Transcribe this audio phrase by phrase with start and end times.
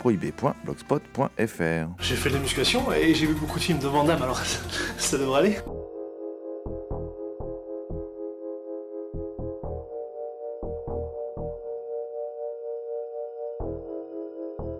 [0.00, 1.88] culture-prohibée.blogspot.fr.
[2.00, 4.38] J'ai fait de la musculation et j'ai vu beaucoup de films de Van Damme, alors
[4.38, 4.60] ça,
[4.98, 5.58] ça devrait aller.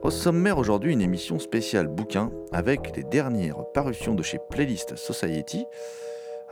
[0.03, 5.67] Au sommaire aujourd'hui, une émission spéciale bouquin avec les dernières parutions de chez Playlist Society,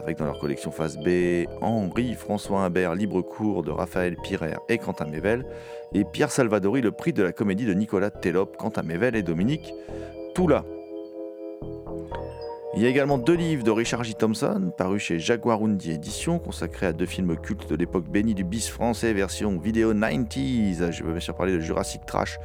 [0.01, 4.79] avec dans leur collection Phase B Henri François Imbert, Libre cours de Raphaël Pirer et
[4.79, 5.45] Quentin Mével,
[5.95, 9.73] et Pierre Salvadori, le prix de la comédie de Nicolas Télop, Quentin Mével et Dominique
[10.35, 10.65] Toula.
[12.77, 14.15] Il y a également deux livres de Richard J.
[14.15, 18.69] Thompson, parus chez Jaguarundi Éditions, consacrés à deux films cultes de l'époque bénie du bis
[18.69, 20.93] français, version vidéo 90s.
[20.93, 22.39] Je veux bien sûr parler de Jurassic Trash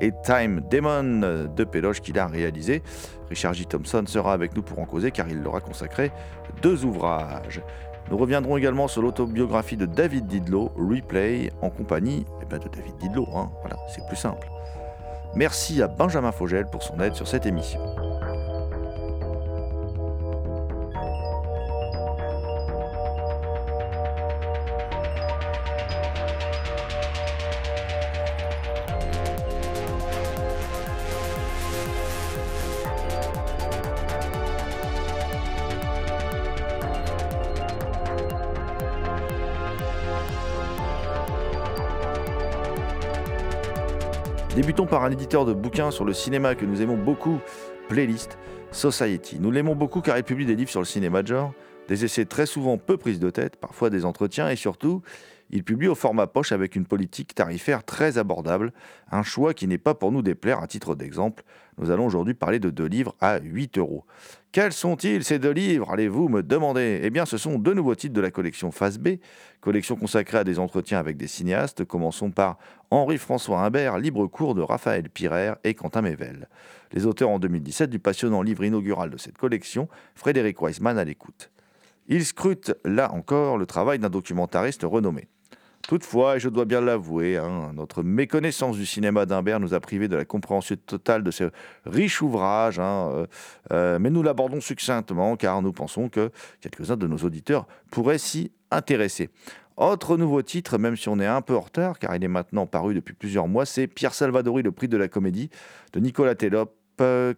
[0.00, 2.82] et Time Demon de Péloche qu'il a réalisé.
[3.28, 3.66] Richard J.
[3.66, 6.10] Thompson sera avec nous pour en causer car il leur a consacré
[6.62, 7.62] deux ouvrages.
[8.10, 12.96] Nous reviendrons également sur l'autobiographie de David Didlot, Replay, en compagnie eh ben, de David
[12.98, 13.28] Didlot.
[13.34, 13.50] Hein.
[13.60, 14.48] Voilà, c'est plus simple.
[15.34, 17.80] Merci à Benjamin Fogel pour son aide sur cette émission.
[44.68, 47.40] Débutons par un éditeur de bouquins sur le cinéma que nous aimons beaucoup,
[47.88, 48.36] Playlist
[48.70, 49.38] Society.
[49.40, 51.54] Nous l'aimons beaucoup car il publie des livres sur le cinéma de genre,
[51.88, 55.00] des essais très souvent peu prises de tête, parfois des entretiens et surtout,
[55.48, 58.74] il publie au format poche avec une politique tarifaire très abordable,
[59.10, 61.44] un choix qui n'est pas pour nous déplaire à titre d'exemple.
[61.78, 64.04] Nous allons aujourd'hui parler de deux livres à 8 euros.
[64.50, 67.00] Quels sont-ils ces deux livres Allez-vous me demander?
[67.02, 69.18] Eh bien, ce sont deux nouveaux titres de la collection Phase B,
[69.60, 71.84] collection consacrée à des entretiens avec des cinéastes.
[71.84, 72.58] Commençons par
[72.90, 76.48] Henri-François Imbert, Libre cours de Raphaël Pirer et Quentin Mével.
[76.92, 81.50] Les auteurs en 2017 du passionnant livre inaugural de cette collection, Frédéric Weisman à l'écoute.
[82.08, 85.28] Il scrute là encore le travail d'un documentariste renommé.
[85.86, 90.08] Toutefois, et je dois bien l'avouer, hein, notre méconnaissance du cinéma d'Imbert nous a privés
[90.08, 91.50] de la compréhension totale de ce
[91.86, 93.26] riche ouvrage, hein, euh,
[93.72, 96.30] euh, mais nous l'abordons succinctement car nous pensons que
[96.60, 99.30] quelques-uns de nos auditeurs pourraient s'y intéresser.
[99.78, 102.66] Autre nouveau titre, même si on est un peu en retard, car il est maintenant
[102.66, 105.48] paru depuis plusieurs mois, c'est Pierre Salvadori, le prix de la comédie,
[105.94, 106.74] de Nicolas Télop,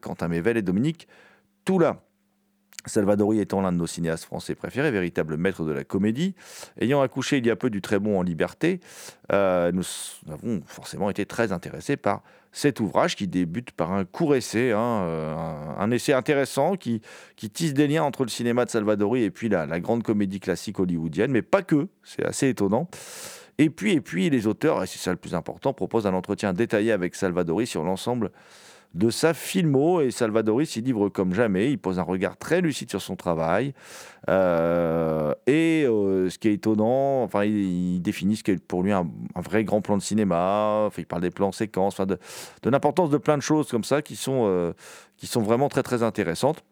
[0.00, 1.06] Quentin Mével et Dominique
[1.65, 2.03] Toula.
[2.87, 6.35] Salvadori étant l'un de nos cinéastes français préférés, véritable maître de la comédie,
[6.81, 8.81] ayant accouché il y a peu du très bon en liberté,
[9.33, 9.85] euh, nous
[10.31, 15.03] avons forcément été très intéressés par cet ouvrage qui débute par un court essai, hein,
[15.05, 15.35] euh,
[15.79, 17.01] un, essai intéressant qui,
[17.37, 20.41] qui, tisse des liens entre le cinéma de Salvadori et puis la, la grande comédie
[20.41, 22.89] classique hollywoodienne, mais pas que, c'est assez étonnant.
[23.59, 26.55] Et puis, et puis, les auteurs, et c'est ça le plus important, proposent un entretien
[26.55, 28.31] détaillé avec Salvadori sur l'ensemble
[28.95, 31.71] de sa filmo et Salvadori s'y livre comme jamais.
[31.71, 33.73] Il pose un regard très lucide sur son travail.
[34.28, 38.93] Euh, et euh, ce qui est étonnant, enfin, il, définit ce qui est pour lui
[38.93, 40.88] un, vrai grand plan de cinéma.
[40.99, 42.19] Il parle des plans séquences, enfin, de,
[42.62, 44.73] de l'importance de plein de choses comme ça qui sont, euh,
[45.17, 46.64] qui sont vraiment très très intéressantes.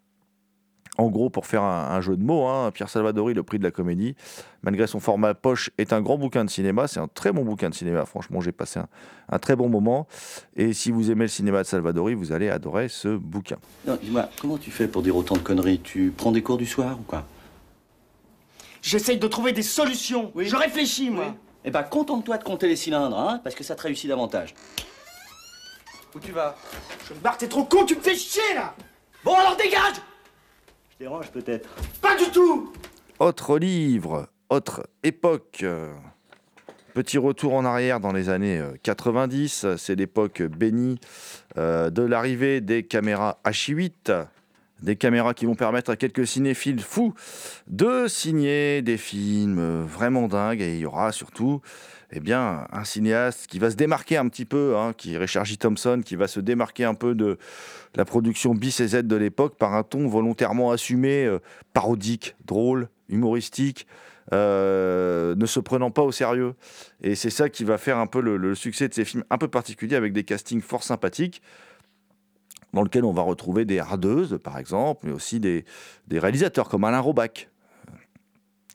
[0.99, 3.65] En gros, pour faire un, un jeu de mots, hein, Pierre Salvadori, le prix de
[3.65, 4.17] la comédie,
[4.63, 6.89] malgré son format poche, est un grand bouquin de cinéma.
[6.89, 8.05] C'est un très bon bouquin de cinéma.
[8.05, 8.89] Franchement, j'ai passé un,
[9.29, 10.09] un, très bon moment.
[10.57, 13.59] Et si vous aimez le cinéma de Salvadori, vous allez adorer ce bouquin.
[14.03, 15.79] Dis-moi, comment tu fais pour dire autant de conneries?
[15.81, 17.25] Tu prends des cours du soir ou quoi?
[18.83, 20.33] J'essaye de trouver des solutions.
[20.35, 20.47] Oui.
[20.47, 21.27] Je réfléchis, moi.
[21.29, 21.35] Oui.
[21.65, 24.55] Eh ben, contente-toi de compter les cylindres, hein, parce que ça te réussit davantage.
[26.15, 26.57] Où tu vas?
[27.09, 28.75] Je me barre, t'es trop con, tu me fais chier, là
[29.25, 30.01] Bon, alors dégage
[30.99, 31.69] Je dérange peut-être.
[32.01, 32.73] Pas du tout
[33.21, 35.59] Autre livre autre époque.
[35.63, 35.93] euh,
[36.95, 40.99] Petit retour en arrière dans les années euh, 90, c'est l'époque bénie
[41.57, 44.25] euh, de l'arrivée des caméras H8,
[44.83, 47.15] des caméras qui vont permettre à quelques cinéphiles fous
[47.69, 50.63] de signer des films euh, vraiment dingues.
[50.63, 51.61] Et il y aura surtout
[52.11, 55.45] eh bien, un cinéaste qui va se démarquer un petit peu, hein, qui est Richard
[55.45, 55.59] J.
[55.59, 57.39] Thompson, qui va se démarquer un peu de
[57.95, 61.39] la production bis et Z de l'époque par un ton volontairement assumé, euh,
[61.75, 63.87] parodique, drôle, humoristique,
[64.33, 66.55] euh, ne se prenant pas au sérieux.
[67.03, 69.49] Et c'est ça qui va faire un peu le, succès de ces films un peu
[69.49, 71.43] particuliers avec des castings fort sympathiques
[72.75, 75.65] dans lesquels on va retrouver des hardeuses, par exemple, mais aussi des,
[76.11, 77.49] réalisateurs comme Alain Robac,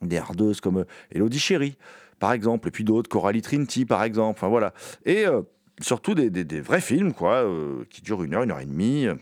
[0.02, 1.78] des hardeuses comme euh, Elodie Chéry,
[2.24, 4.40] par exemple, et puis d'autres, Coralie Trinity, par exemple.
[4.40, 4.74] Enfin, voilà.
[5.04, 5.42] Et euh,
[5.82, 9.16] surtout des, vrais films, quoi, euh, qui durent une heure, une heure et demie, euh,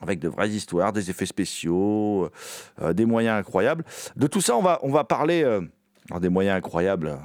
[0.00, 2.30] avec de vraies histoires, des effets spéciaux,
[2.94, 3.84] des moyens incroyables.
[4.16, 7.18] De tout ça, on va, on va parler alors, des moyens incroyables.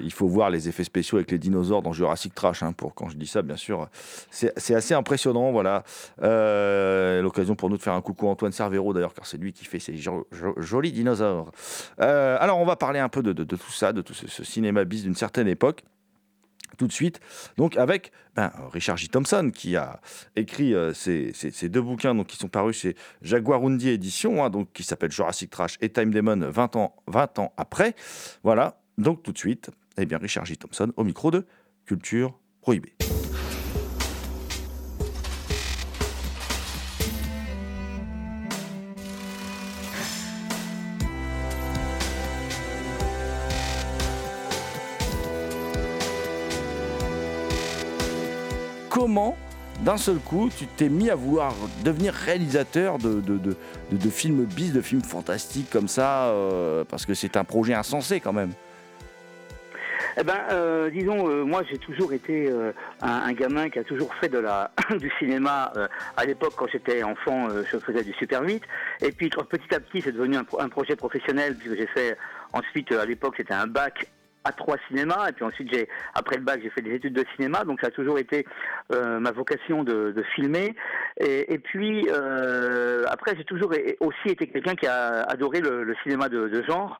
[0.00, 2.62] Il faut voir les effets spéciaux avec les dinosaures dans Jurassic Trash.
[2.62, 3.88] hein, pour quand je dis ça, bien sûr,
[4.30, 5.52] c'est assez impressionnant.
[5.52, 5.84] Voilà,
[6.22, 9.52] Euh, l'occasion pour nous de faire un coucou à Antoine Cervero d'ailleurs, car c'est lui
[9.52, 11.50] qui fait ces jo- jo- jolis dinosaures.
[12.00, 15.02] Euh, alors, on va parler un peu de, tout ça, de tout ce, cinéma bis
[15.02, 15.84] d'une certaine époque.
[16.76, 17.20] Tout de suite,
[17.56, 19.08] donc avec ben, Richard J.
[19.08, 20.00] Thompson qui a
[20.34, 24.72] écrit euh, ces, ces deux bouquins donc, qui sont parus chez Jaguarundi Édition, hein, donc,
[24.72, 27.94] qui s'appellent Jurassic Trash et Time Demon 20 ans, 20 ans après.
[28.42, 30.56] Voilà, donc tout de suite, eh bien, Richard J.
[30.56, 31.46] Thompson au micro de
[31.86, 32.94] Culture Prohibée.
[48.88, 49.36] Comment,
[49.84, 51.52] d'un seul coup, tu t'es mis à vouloir
[51.84, 53.20] devenir réalisateur de,
[54.08, 58.32] films bis, de films fantastiques comme ça euh, Parce que c'est un projet insensé quand
[58.32, 58.52] même?
[60.16, 62.72] Eh ben, euh, disons, euh, moi j'ai toujours été euh,
[63.02, 65.72] un, un gamin qui a toujours fait de la du cinéma.
[65.76, 68.62] euh, à l'époque, quand j'étais enfant, euh, je faisais du Super 8.
[69.02, 72.16] Et puis petit à petit, c'est devenu un, un projet professionnel puisque j'ai fait
[72.52, 74.06] ensuite euh, à l'époque c'était un bac
[74.44, 77.24] à trois cinémas et puis ensuite j'ai après le bac j'ai fait des études de
[77.34, 78.44] cinéma donc ça a toujours été
[78.92, 80.74] euh, ma vocation de, de filmer
[81.18, 85.94] et, et puis euh, après j'ai toujours aussi été quelqu'un qui a adoré le, le
[86.02, 86.98] cinéma de, de genre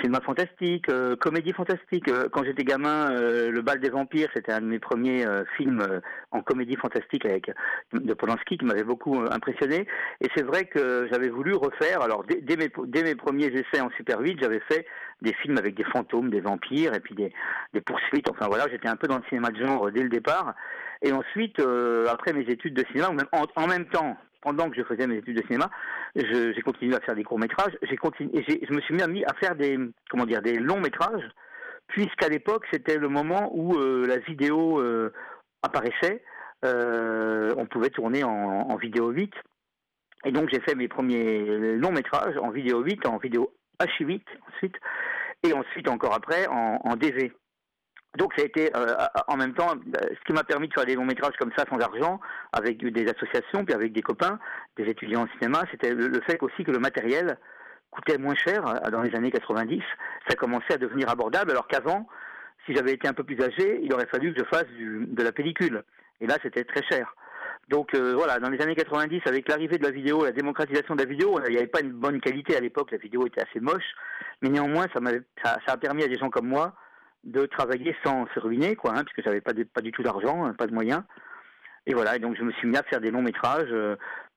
[0.00, 2.08] cinéma fantastique, euh, comédie fantastique.
[2.08, 5.24] Euh, Quand j'étais gamin, euh, Le bal des vampires, c'était un de mes premiers
[5.56, 6.00] films
[6.30, 7.50] en comédie fantastique avec
[7.92, 9.86] de Polanski qui m'avait beaucoup impressionné.
[10.20, 12.02] Et c'est vrai que j'avais voulu refaire.
[12.02, 14.86] Alors dès, mes, premiers essais en Super 8, j'avais fait
[15.22, 17.32] des films avec des fantômes, des vampires et puis des,
[17.80, 18.30] poursuites.
[18.30, 20.54] Enfin voilà, j'étais un peu dans le cinéma de genre dès le départ.
[21.02, 21.60] Et ensuite,
[22.08, 23.10] après mes études de cinéma,
[23.56, 24.16] en même temps,
[24.48, 25.68] pendant que je faisais mes études de cinéma,
[26.16, 27.76] j'ai continué à faire des courts métrages.
[27.82, 29.78] J'ai continué, je me suis mis à, faire des,
[30.08, 31.28] comment dire, des longs métrages,
[31.88, 35.12] puisqu'à l'époque c'était le moment où euh, la vidéo euh,
[35.62, 36.22] apparaissait.
[36.64, 39.32] Euh, on pouvait tourner en, en vidéo 8.
[40.24, 44.76] Et donc j'ai fait mes premiers longs métrages en vidéo 8, en vidéo H8 ensuite,
[45.46, 47.32] et ensuite encore après en, en DV.
[48.16, 48.94] Donc ça a été euh,
[49.26, 51.64] en même temps euh, ce qui m'a permis de faire des longs métrages comme ça
[51.70, 52.20] sans argent,
[52.52, 54.38] avec des associations, puis avec des copains,
[54.76, 57.38] des étudiants en cinéma, c'était le, fait aussi que le matériel
[57.90, 59.82] coûtait moins cher euh, dans les années 90.
[60.28, 62.08] Ça commençait à devenir abordable, alors qu'avant,
[62.64, 65.32] si j'avais été un peu plus âgé, il aurait fallu que je fasse de la
[65.32, 65.84] pellicule.
[66.20, 67.14] Et là, c'était très cher.
[67.68, 71.08] Donc voilà, dans les années 90, avec l'arrivée de la vidéo, la démocratisation de la
[71.08, 73.94] vidéo, il n'y avait pas une bonne qualité à l'époque, la vidéo était assez moche,
[74.42, 75.00] mais néanmoins, ça,
[75.42, 76.74] ça, ça a permis à des gens comme moi
[77.28, 80.54] de travailler sans se ruiner, quoi, hein, puisque j'avais pas, pas du tout d'argent, hein,
[80.54, 81.02] pas de moyens.
[81.86, 83.96] Et voilà, et donc je me suis mis à faire des longs métrages euh,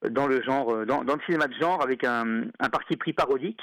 [0.09, 3.59] dans le genre, euh, dans, le cinéma de genre, avec un, un parti pris parodique.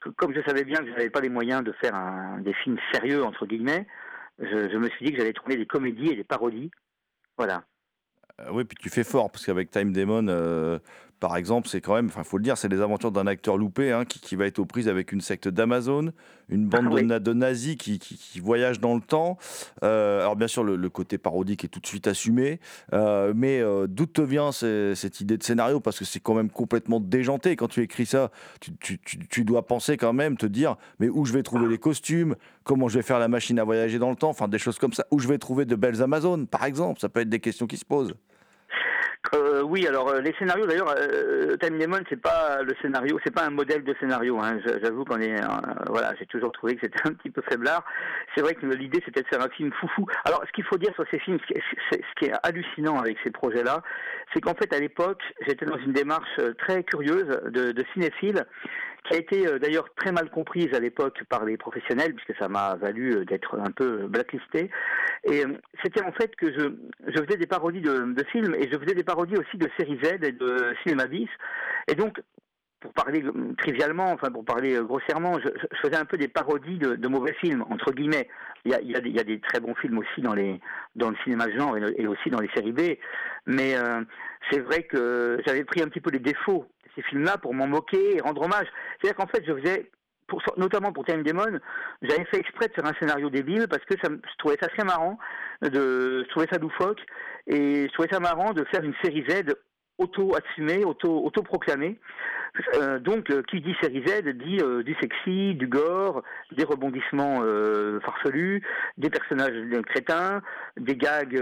[0.00, 2.54] Que- Comme je savais bien que je n'avais pas les moyens de faire un- des
[2.54, 3.86] films sérieux entre guillemets,
[4.38, 6.70] je, me suis dit que j'allais tourner des comédies et des parodies.
[7.36, 7.64] Voilà.
[8.40, 10.28] Euh, oui, puis tu fais fort, parce qu'avec Time Demon,
[11.20, 13.90] par exemple, c'est quand même, enfin, faut le dire, c'est les aventures d'un acteur loupé
[13.92, 16.12] hein, qui, qui va être aux prises avec une secte d'Amazon,
[16.48, 17.04] une bande Oui.
[17.04, 19.36] na- de nazis qui, qui, qui voyagent dans le temps.
[19.82, 22.60] Euh, alors, bien sûr, le, le côté parodique est tout de suite assumé,
[22.92, 25.80] euh, mais euh, d'où te vient cette idée de scénario?
[25.80, 27.56] Parce que c'est quand même complètement déjanté.
[27.56, 31.08] Quand tu écris ça, tu, tu- tu- tu dois penser quand même, te dire, mais
[31.08, 32.36] où je vais trouver les costumes?
[32.64, 34.30] Comment je vais faire la machine à voyager dans le temps?
[34.30, 35.04] Enfin, des choses comme ça.
[35.10, 37.00] Où je vais trouver de belles Amazones, par exemple?
[37.00, 38.14] Ça peut être des questions qui se posent.
[39.34, 43.34] Euh, oui, alors euh, les scénarios d'ailleurs, euh, Time Demon c'est pas le scénario, c'est
[43.34, 44.38] pas un modèle de scénario.
[44.38, 44.58] Hein.
[44.82, 45.46] J'avoue qu'on est, euh,
[45.88, 47.84] voilà, j'ai toujours trouvé que c'était un petit peu faiblard.
[48.34, 50.06] C'est vrai que l'idée c'était de faire un film foufou.
[50.24, 52.98] Alors ce qu'il faut dire sur ces films, ce qui est, ce qui est hallucinant
[52.98, 53.82] avec ces projets-là,
[54.32, 58.44] c'est qu'en fait à l'époque j'étais dans une démarche euh, très curieuse de cinéphile
[59.08, 62.48] qui a été euh, d'ailleurs très mal comprise à l'époque par les professionnels, puisque ça
[62.48, 64.70] m'a valu euh, d'être un peu blacklisté.
[65.24, 66.68] Et euh, c'était en fait que je,
[67.12, 70.32] faisais des parodies de, films et je faisais des parodies aussi de séries Z et
[70.32, 71.28] de cinéma bis.
[71.88, 72.20] Et donc,
[72.80, 75.48] pour parler euh, trivialement, enfin pour parler euh, grossièrement, je,
[75.82, 78.28] faisais un peu des parodies de, mauvais films, entre guillemets.
[78.64, 82.40] Il y, a, des, très bons films aussi dans, le cinéma genre et, aussi dans
[82.40, 82.98] les séries B.
[83.46, 84.02] Mais euh,
[84.50, 86.66] c'est vrai que j'avais pris un petit peu les défauts
[86.98, 88.66] ces films-là pour m'en moquer et rendre hommage.
[89.00, 89.90] C'est-à-dire qu'en fait, je faisais
[90.56, 91.58] notamment pour Time Demon,
[92.02, 94.84] j'avais fait exprès de faire un scénario débile parce que ça, je trouvais ça très
[94.84, 95.18] marrant,
[95.62, 97.00] de, je trouvais ça loufoque,
[97.46, 99.54] et je trouvais ça marrant de faire une série Z
[99.98, 101.98] auto-assumée, auto, auto-proclamée.
[102.74, 107.40] Euh, donc, euh, qui dit série Z dit euh, du sexy, du gore, des rebondissements
[107.42, 108.62] euh, farfelus,
[108.96, 109.52] des personnages
[109.86, 110.42] crétins,
[110.76, 111.40] des gags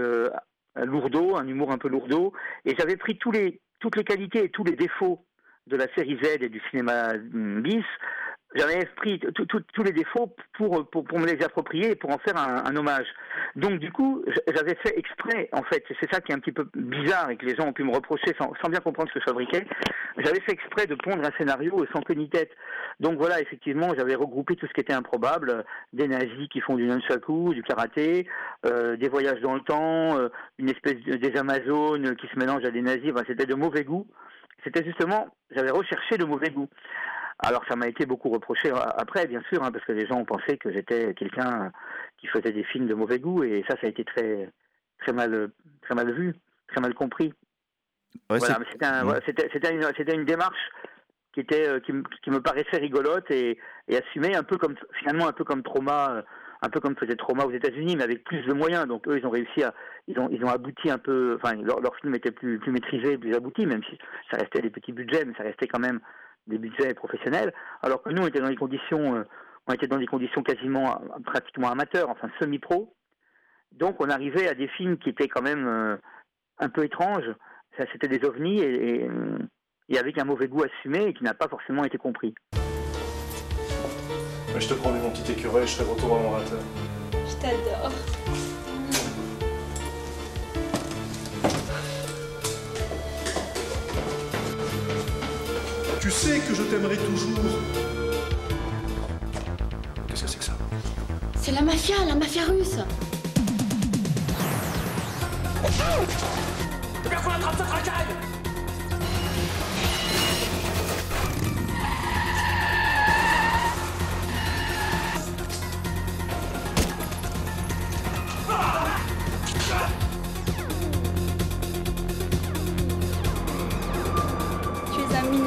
[0.75, 2.33] lourdeaux, un humour un peu lourdeau.
[2.65, 5.26] Et j'avais pris tous les, toutes les qualités et tous les défauts
[5.67, 7.85] de la série Z et du cinéma mm, bis
[8.55, 12.75] j'avais pris tous les défauts pour, pour, me les approprier et pour en faire un,
[12.75, 13.07] hommage.
[13.55, 16.67] Donc du coup, j'avais fait exprès, en fait, c'est ça qui est un petit peu
[16.75, 19.25] bizarre et que les gens ont pu me reprocher sans, bien comprendre ce que je
[19.25, 19.65] fabriquais,
[20.17, 22.51] j'avais fait exprès de pondre un scénario sans queue ni tête.
[22.99, 26.85] Donc voilà, effectivement, j'avais regroupé tout ce qui était improbable, des nazis qui font du
[26.85, 28.27] nunchaku, du karaté,
[28.65, 32.65] euh, des voyages dans le temps, euh, une espèce de, des Amazones qui se mélangent
[32.65, 34.07] à des nazis, c'était de mauvais goût.
[34.63, 36.69] C'était justement, j'avais recherché le mauvais goût.
[37.39, 40.25] Alors ça m'a été beaucoup reproché après, bien sûr, hein, parce que les gens ont
[40.25, 41.71] pensé que j'étais quelqu'un
[42.17, 44.49] qui faisait des films de mauvais goût, et ça, ça a été très,
[44.99, 46.33] très mal, très mal vu,
[46.67, 47.33] très mal compris.
[48.29, 50.69] Ouais, voilà, c'était un, voilà, une, c'était une démarche
[51.33, 55.27] qui était, euh, qui, qui, me paraissait rigolote et, et assumée un peu comme, finalement,
[55.27, 56.23] un peu comme Trauma,
[56.61, 58.87] un peu comme faisait Trauma aux États-Unis, mais avec plus de moyens.
[58.87, 59.73] Donc eux, ils ont réussi à,
[60.07, 63.17] ils ont, ils ont abouti un peu, enfin, leur, leur film était plus, plus maîtrisé,
[63.17, 63.97] plus abouti, même si
[64.31, 65.99] ça restait des petits budgets, mais ça restait quand même
[66.47, 69.23] des budgets professionnels, alors que nous on était dans des conditions, euh,
[69.67, 72.93] on était dans des conditions quasiment euh, pratiquement amateurs, enfin semi-pro.
[73.73, 75.97] Donc on arrivait à des films qui étaient quand même euh,
[76.59, 77.29] un peu étranges.
[77.77, 79.09] Ça, c'était des ovnis et, et,
[79.89, 82.33] et, avec un mauvais goût assumé et qui n'a pas forcément été compris.
[84.57, 86.57] Mais je te promets mon petit écureuil, je serai retour à mon rateur.
[87.13, 87.91] Je t'adore.
[96.01, 97.37] Tu sais que je t'aimerai toujours.
[100.07, 100.53] Qu'est-ce que c'est que ça?
[101.39, 102.77] C'est la mafia, la mafia russe.
[107.07, 108.36] Bien qu'on attrape cette racaille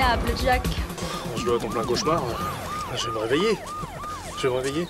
[0.00, 0.62] minable, Jack.
[1.36, 2.22] Je dois être en plein cauchemar.
[2.96, 3.58] Je vais me réveiller.
[4.38, 4.88] Je vais me réveiller.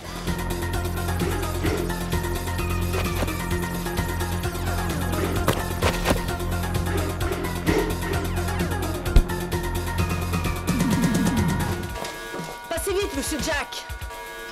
[12.68, 13.84] Passez vite, monsieur Jack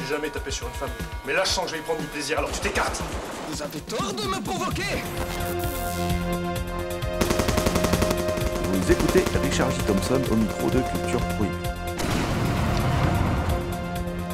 [0.00, 0.90] J'ai jamais tapé sur une femme.
[1.24, 3.00] Mais là, je sens que je vais y prendre du plaisir, alors tu t'écartes.
[3.50, 5.02] Vous avez tort de me provoquer
[8.90, 9.82] Écoutez Richard J.
[9.86, 11.54] Thompson au micro de Culture Prohibée.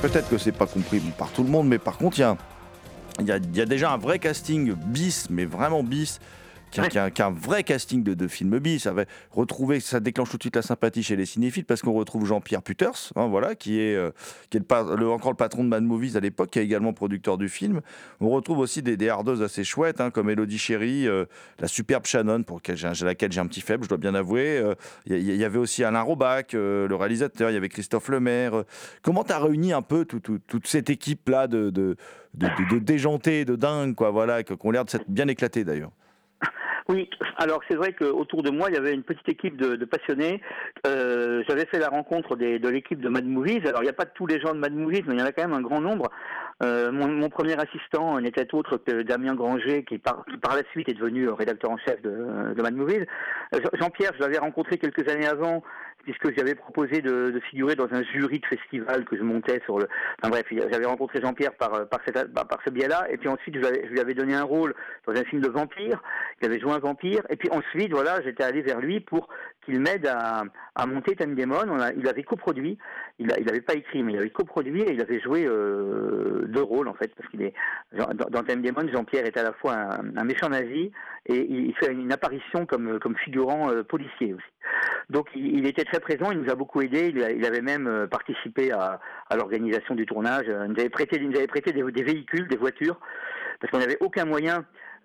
[0.01, 3.67] Peut-être que c'est pas compris par tout le monde, mais par contre, il y a,
[3.67, 6.21] déjà un vrai casting bis, mais vraiment bis,
[6.75, 8.83] qui a, qui a, qui a un vrai casting de, de films bis.
[8.83, 11.93] Ça, va retrouver, ça déclenche tout de suite la sympathie chez les cinéphiles parce qu'on
[11.93, 14.11] retrouve Jean-Pierre Puters, hein, voilà, qui est, euh,
[14.51, 16.93] qui est le, le, encore le patron de Mad Movies à l'époque, qui est également
[16.93, 17.81] producteur du film.
[18.21, 21.25] On retrouve aussi des, des hardeuses assez chouettes, hein, comme Elodie Chéry, euh,
[21.61, 24.61] la superbe Shannon, pour laquelle j'ai un petit faible, je dois bien avouer.
[25.07, 28.65] Il euh, y, y, avait aussi Alain Robac, le réalisateur, il y avait Christophe Lemaire.
[29.03, 31.97] Comment tu as réuni un peu tout, tout, toute cette équipe-là de, de,
[32.35, 35.93] de, de, déjantés, de dingues, quoi, voilà, qui ont l'air de s'être bien éclatés d'ailleurs?
[36.89, 37.09] Oui,
[37.39, 40.43] alors c'est vrai qu'autour de moi, il y avait une petite équipe de, passionnés.
[40.87, 43.67] Euh, J'avais fait la rencontre de l'équipe de Mad Movies.
[43.67, 45.27] Alors il n'y a pas tous les gens de Mad Movies, mais il y en
[45.27, 46.11] a quand même un grand nombre.
[46.63, 51.29] Euh, mon, premier assistant n'était autre que Damien Granger, qui par, la suite est devenu
[51.29, 53.07] rédacteur en chef de, de Mad Movies.
[53.75, 55.63] Jean-Pierre, je l'avais rencontré quelques années avant
[56.05, 59.89] puisque j'avais proposé de, figurer dans un jury de festival que je montais sur le.
[60.23, 61.73] Enfin bref, j'avais rencontré Jean-Pierre par
[62.07, 64.75] cette, par ce biais-là, et puis ensuite je, lui avais donné un rôle
[65.07, 66.03] dans un film de vampire.
[66.41, 69.29] Il avait joué un vampire, et puis ensuite voilà, j'étais allé vers lui pour
[69.65, 70.45] qu'il m'aide à,
[70.87, 71.65] monter Time Demon.
[71.69, 72.79] On il avait coproduit,
[73.19, 76.45] il, a, il avait pas écrit, mais il avait coproduit et il avait joué euh,
[76.49, 77.55] deux rôles en fait, parce qu'il est
[77.93, 78.45] dans, dans
[78.93, 80.91] Jean-Pierre est à la fois un, méchant nazi
[81.27, 84.45] et il fait une apparition comme comme figurant euh, policier aussi.
[85.11, 88.73] Donc il, était très présent, il nous a beaucoup aidé, il, avait même euh, participé
[88.73, 89.01] à,
[89.37, 92.57] l'organisation du tournage, il nous avait prêté, il nous avait prêté des, des véhicules, des
[92.57, 92.99] voitures,
[93.61, 94.65] parce qu'on n'avait aucun moyen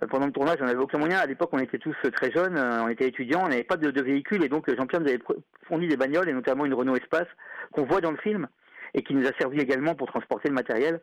[0.09, 1.17] pendant le tournage, on n'avait aucun moyen.
[1.17, 4.01] À l'époque, on était tous très jeunes, on était étudiants, on n'avait pas de, de
[4.01, 5.19] véhicule, et donc Jean-Pierre nous avait
[5.67, 7.27] fourni des bagnoles, et notamment une Renault Espace,
[7.74, 8.48] qu'on voit dans le film,
[8.93, 11.01] et qui nous a servi également pour transporter le matériel.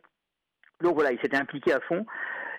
[0.81, 2.05] Donc voilà, il s'était impliqué à fond.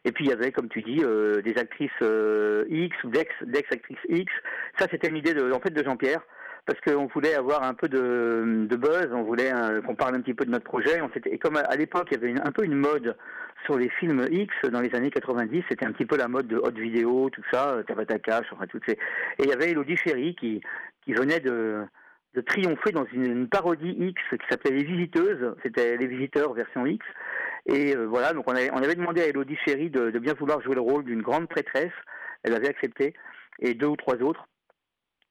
[0.05, 3.99] Et puis il y avait, comme tu dis, euh, des actrices euh, X ou d'ex-actrices
[4.09, 4.33] X.
[4.79, 6.21] Ça, c'était une idée de, en fait de Jean-Pierre,
[6.67, 10.21] parce qu'on voulait avoir un peu de, de buzz, on voulait euh, qu'on parle un
[10.21, 11.01] petit peu de notre projet.
[11.01, 13.17] On et comme à, l'époque, il y avait un peu une mode
[13.65, 16.57] sur les films X dans les années 90, c'était un petit peu la mode de
[16.57, 18.93] haute vidéo, tout ça, Tabata Cash, enfin toutes ces.
[18.93, 20.61] Et il y avait Elodie Chéri qui,
[21.05, 21.85] qui venait de
[22.35, 27.05] de triompher dans une, parodie X qui s'appelait Les Visiteuses, c'était Les Visiteurs version X.
[27.67, 30.81] Et euh, voilà, donc on avait, demandé à Elodie Chéri de, bien vouloir jouer le
[30.81, 31.93] rôle d'une grande prêtresse,
[32.43, 33.15] elle avait accepté,
[33.61, 34.47] et deux ou trois autres.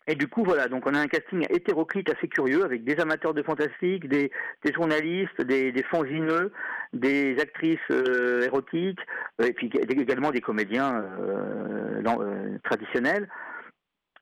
[0.09, 3.33] Et du coup, voilà, donc on a un casting hétéroclite assez curieux avec des amateurs
[3.33, 4.31] de fantastique, des,
[4.73, 6.53] journalistes, des, des fanzineux,
[6.93, 9.01] des actrices euh, érotiques,
[9.43, 13.27] et puis également des comédiens euh, euh, traditionnels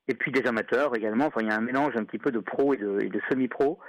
[0.07, 1.25] et puis des amateurs également.
[1.25, 3.79] Enfin, il y a un mélange un petit peu de pro et de, de semi-pro.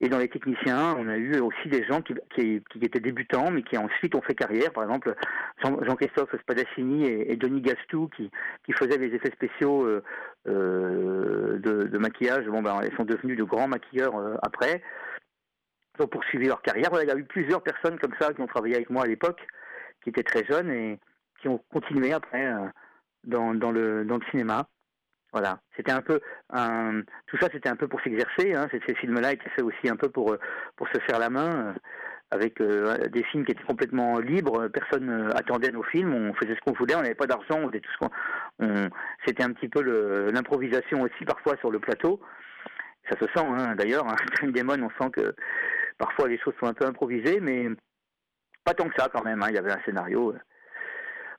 [0.00, 3.50] Et dans les techniciens, on a eu aussi des gens qui, qui, qui, étaient débutants,
[3.50, 4.70] mais qui ensuite ont fait carrière.
[4.72, 5.14] Par exemple,
[5.62, 8.30] Jean-Christophe Spadassini et, et, Denis Gastou, qui,
[8.74, 10.04] faisaient les effets spéciaux euh,
[10.48, 12.46] euh, de, maquillage.
[12.46, 14.82] Bon, ben, ils sont devenus de grands maquilleurs euh, après.
[15.98, 16.90] Ils ont poursuivi leur carrière.
[17.00, 19.40] Il y a eu plusieurs personnes comme ça qui ont travaillé avec moi à l'époque,
[20.02, 21.00] qui étaient très jeunes et
[21.40, 22.52] qui ont continué après
[23.24, 24.68] dans le cinéma.
[25.36, 26.18] Voilà, c'était un peu
[27.26, 28.54] tout ça, c'était un peu pour s'exercer.
[28.54, 28.68] Hein.
[28.70, 30.34] Ces films-là étaient faits aussi un peu pour
[30.76, 31.72] pour se faire la main, euh,
[32.30, 34.68] avec euh, des films qui étaient complètement libres.
[34.68, 36.14] Personne euh, attendait nos films.
[36.14, 36.94] On faisait ce qu'on voulait.
[36.94, 37.58] On n'avait pas d'argent.
[37.58, 38.08] On faisait tout.
[39.26, 39.82] C'était un petit peu
[40.30, 42.18] l'improvisation aussi parfois sur le plateau.
[43.10, 44.08] Ça se sent hein, d'ailleurs.
[44.08, 44.16] Hein.
[44.52, 45.34] Demon, on sent que
[45.98, 47.68] parfois les choses sont un peu improvisées, mais
[48.64, 49.42] pas tant que ça quand même.
[49.42, 49.48] Hein.
[49.50, 50.34] Il y avait un scénario.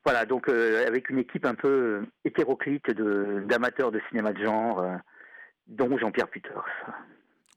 [0.07, 4.79] Voilà, donc euh, avec une équipe un peu hétéroclite de, d'amateurs de cinéma de genre,
[4.79, 4.95] euh,
[5.67, 6.63] dont Jean-Pierre Peters.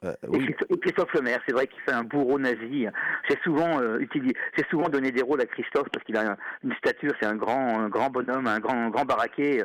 [0.03, 0.53] Euh, oui.
[0.69, 2.89] Et Christophe Lemaire, c'est vrai qu'il fait un bourreau nazi.
[3.29, 6.75] J'ai souvent euh, utilisé, j'ai souvent donné des rôles à Christophe parce qu'il a une
[6.75, 9.65] stature, c'est un grand, un grand bonhomme, un grand, un grand baraquet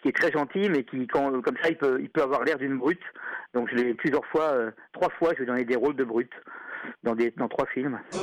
[0.00, 2.56] qui est très gentil, mais qui, quand, comme ça, il peut, il peut avoir l'air
[2.56, 3.04] d'une brute.
[3.52, 6.04] Donc je l'ai plusieurs fois, euh, trois fois, je lui ai donné des rôles de
[6.04, 6.32] brute
[7.02, 8.00] dans des, dans trois films.
[8.10, 8.20] Vous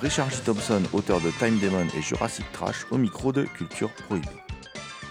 [0.00, 0.40] Richard J.
[0.44, 4.28] Thompson, auteur de Time Demon et Jurassic Trash, au micro de Culture Prohibée.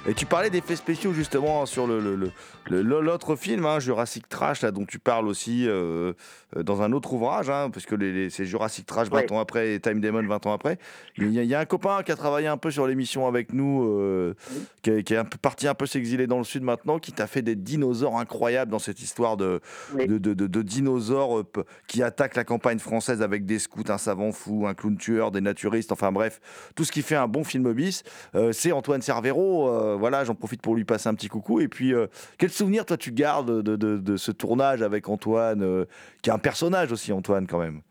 [0.08, 4.72] Et tu parlais d'effets spéciaux justement sur le, le- l'autre film, hein, Jurassic Trash, là,
[4.72, 6.14] dont tu parles aussi euh,
[6.58, 9.32] euh, dans un autre ouvrage, hein, parce que les, les- c'est Jurassic Trash 20 Ouais.
[9.34, 10.80] ans après et Time Demon 20 ans après.
[11.18, 13.28] Il y, a, il y a un copain qui a travaillé un peu sur l'émission
[13.28, 14.34] avec nous, euh,
[14.82, 17.12] qui, est, qui est un peu parti un peu s'exiler dans le sud maintenant, qui
[17.12, 19.60] t'a fait des dinosaures incroyables dans cette histoire de,
[19.94, 20.08] Oui.
[20.08, 21.44] de, de- de- de dinosaures
[21.86, 25.42] qui attaquent la campagne française avec des scouts, un savant fou, un clown tueur, des
[25.42, 26.42] naturistes, enfin bref,
[26.76, 28.02] tout ce qui fait un bon film bis.
[28.34, 29.98] Euh, c'est Antoine Cervero.
[30.00, 31.60] voilà, j'en profite pour lui passer un petit coucou.
[31.60, 31.94] Et puis,
[32.40, 35.86] quel souvenir toi tu gardes de, de- de ce tournage avec Antoine, euh,
[36.22, 37.82] qui est un personnage aussi, Antoine, quand même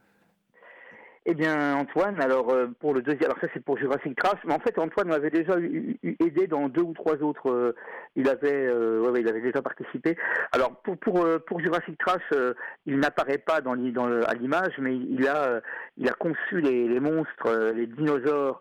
[1.26, 4.54] Eh bien, Antoine, alors euh, pour le deuxième, alors ça c'est pour Jurassic Trash, mais
[4.54, 7.50] en fait Antoine m'avait déjà aidé dans deux ou trois autres.
[7.50, 7.74] euh,
[8.16, 10.16] il avait, ouais, il avait déjà participé.
[10.52, 12.54] Alors pour Jurassic Trash, euh,
[12.86, 15.60] il n'apparaît pas à l'image, mais il a
[15.98, 18.60] il a conçu les, monstres, les dinosaures.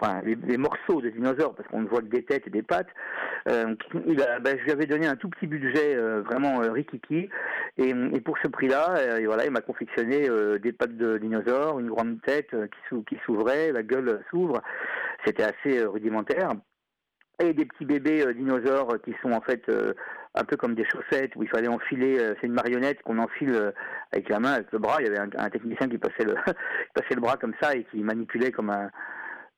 [0.00, 2.62] Enfin, les, les morceaux de dinosaures, parce qu'on ne voit que des têtes et des
[2.62, 2.90] pattes.
[3.48, 7.28] Euh, ben, je lui avais donné un tout petit budget, euh, vraiment euh, rikiki,
[7.78, 10.28] et, pour ce prix-là, euh, voilà, il m'a confectionné
[10.60, 14.60] des pattes de dinosaures, une grande tête qui s'ou- qui s'ouvrait, la gueule s'ouvre.
[15.24, 16.52] C'était assez rudimentaire.
[17.40, 19.70] Et des petits bébés dinosaures qui sont en fait
[20.34, 22.18] un peu comme des chaussettes où il fallait enfiler.
[22.40, 23.72] c'est une marionnette qu'on enfile
[24.10, 24.96] avec la main, avec le bras.
[24.98, 28.70] Il y avait un, technicien qui passait le bras comme ça et qui manipulait comme
[28.70, 28.90] un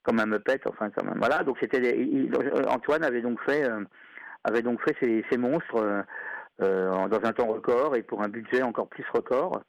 [0.02, 0.60] comme un meupet.
[0.66, 1.42] Enfin, comme un- voilà.
[1.44, 2.30] Donc il-
[2.68, 3.84] Antoine avait donc fait euh,
[5.30, 5.76] ces, monstres.
[5.76, 6.02] euh,
[6.62, 9.62] euh, dans un temps record et pour un budget encore plus record.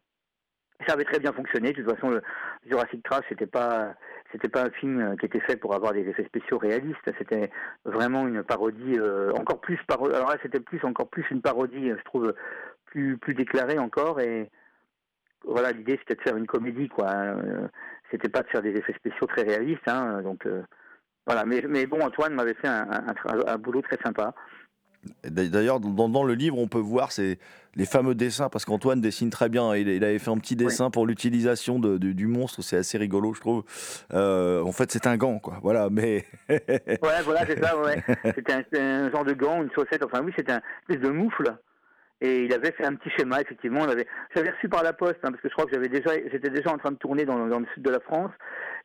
[0.87, 1.71] Ça avait très bien fonctionné.
[1.73, 2.19] De toute façon,
[2.65, 3.93] Jurassic Trash, c'était pas,
[4.31, 7.09] c'était pas un film euh, qui était fait pour avoir des effets spéciaux réalistes.
[7.17, 7.49] C'était
[7.85, 10.15] vraiment une parodie, euh, encore plus parodie.
[10.15, 12.33] Alors là, c'était plus, encore plus une parodie, euh, je trouve,
[12.85, 14.19] plus, plus déclarée encore.
[14.19, 14.49] Et
[15.45, 17.09] voilà, l'idée, c'était de faire une comédie, quoi.
[17.09, 17.67] Euh,
[18.11, 20.21] c'était pas de faire des effets spéciaux très réalistes, hein.
[20.21, 20.61] Donc euh,
[21.25, 21.45] voilà.
[21.45, 22.87] Mais, mais bon, Antoine m'avait fait un,
[23.47, 24.33] un, boulot très sympa.
[25.23, 27.39] D'a- D'ailleurs, dans, dans le livre, on peut voir ces,
[27.75, 29.75] les fameux dessins, parce qu'Antoine dessine très bien.
[29.75, 32.61] Il, il avait fait un petit dessin pour l'utilisation de- du- du monstre.
[32.61, 33.63] C'est assez rigolo, je trouve.
[34.13, 35.57] Euh, en fait, c'est un gant, quoi.
[35.63, 36.25] Voilà, mais.
[36.49, 38.03] Ouais, voilà, c'est ça, ouais.
[38.35, 41.09] C'était un, c'était un genre de gant, une chaussette, enfin oui, c'était un espèce de
[41.09, 41.55] moufle.
[42.21, 43.87] Et il avait fait un petit schéma, effectivement.
[44.35, 46.71] J'avais reçu par la poste, hein, parce que je crois que j'avais déjà, j'étais déjà
[46.71, 48.31] en train de tourner dans, le sud de la France.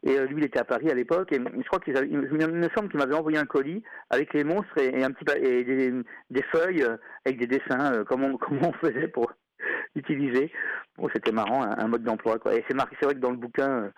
[0.03, 1.33] Et euh, lui, il était à Paris à l'époque.
[1.33, 4.79] Et je crois qu'il il me semble qu'il m'avait envoyé un colis avec les monstres
[4.79, 5.93] et, un petit et
[6.31, 6.97] des, feuilles euh,
[7.27, 9.31] avec des dessins, euh, comment, comment on faisait pour
[9.95, 10.51] utiliser.
[10.97, 12.39] Bon, c'était marrant, un, mode d'emploi.
[12.53, 13.91] Et c'est marqué, c'est vrai que dans le bouquin, euh,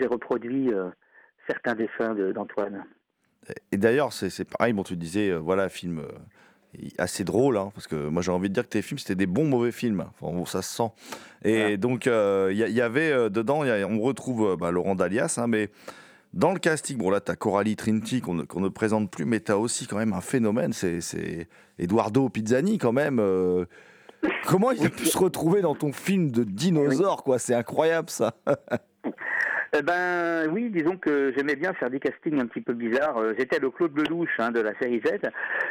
[0.00, 0.72] j'ai reproduit
[1.48, 2.84] certains dessins de- d'Antoine.
[3.70, 4.72] Et d'ailleurs, c'est pareil.
[4.72, 6.02] Bon, tu disais, voilà, film
[6.98, 9.26] assez drôle, hein, parce que moi, j'ai envie de dire que tes films, c'était des
[9.26, 10.04] bons mauvais films.
[10.20, 10.90] Enfin, ça se sent.
[11.44, 11.76] Et Voilà.
[11.76, 14.56] donc, euh, il y, il y avait euh, dedans, il y a- on retrouve euh,
[14.56, 15.70] bah, Laurent Dalias, hein, mais.
[16.32, 19.50] Dans le casting, bon là, tu as Coralie Trinity qu'on ne, présente plus, mais tu
[19.50, 21.48] as aussi quand même un phénomène, c'est- c'est
[21.80, 23.18] Eduardo Pizzani quand même.
[23.18, 23.64] euh,
[24.46, 27.40] comment il a pu se retrouver dans ton film de dinosaure, quoi?
[27.40, 28.34] C'est incroyable ça.
[29.72, 33.18] Eh ben oui, disons que j'aimais bien faire des castings un petit peu bizarres.
[33.18, 35.20] Euh, J'étais le Claude Lelouch hein, de la série Z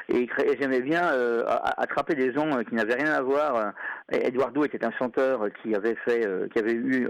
[0.08, 1.44] et, j'aimais bien euh,
[1.76, 3.74] attraper des gens euh, qui n'avaient rien à voir.
[4.14, 7.10] Et Eduardo était un chanteur qui avait fait, qui avait eu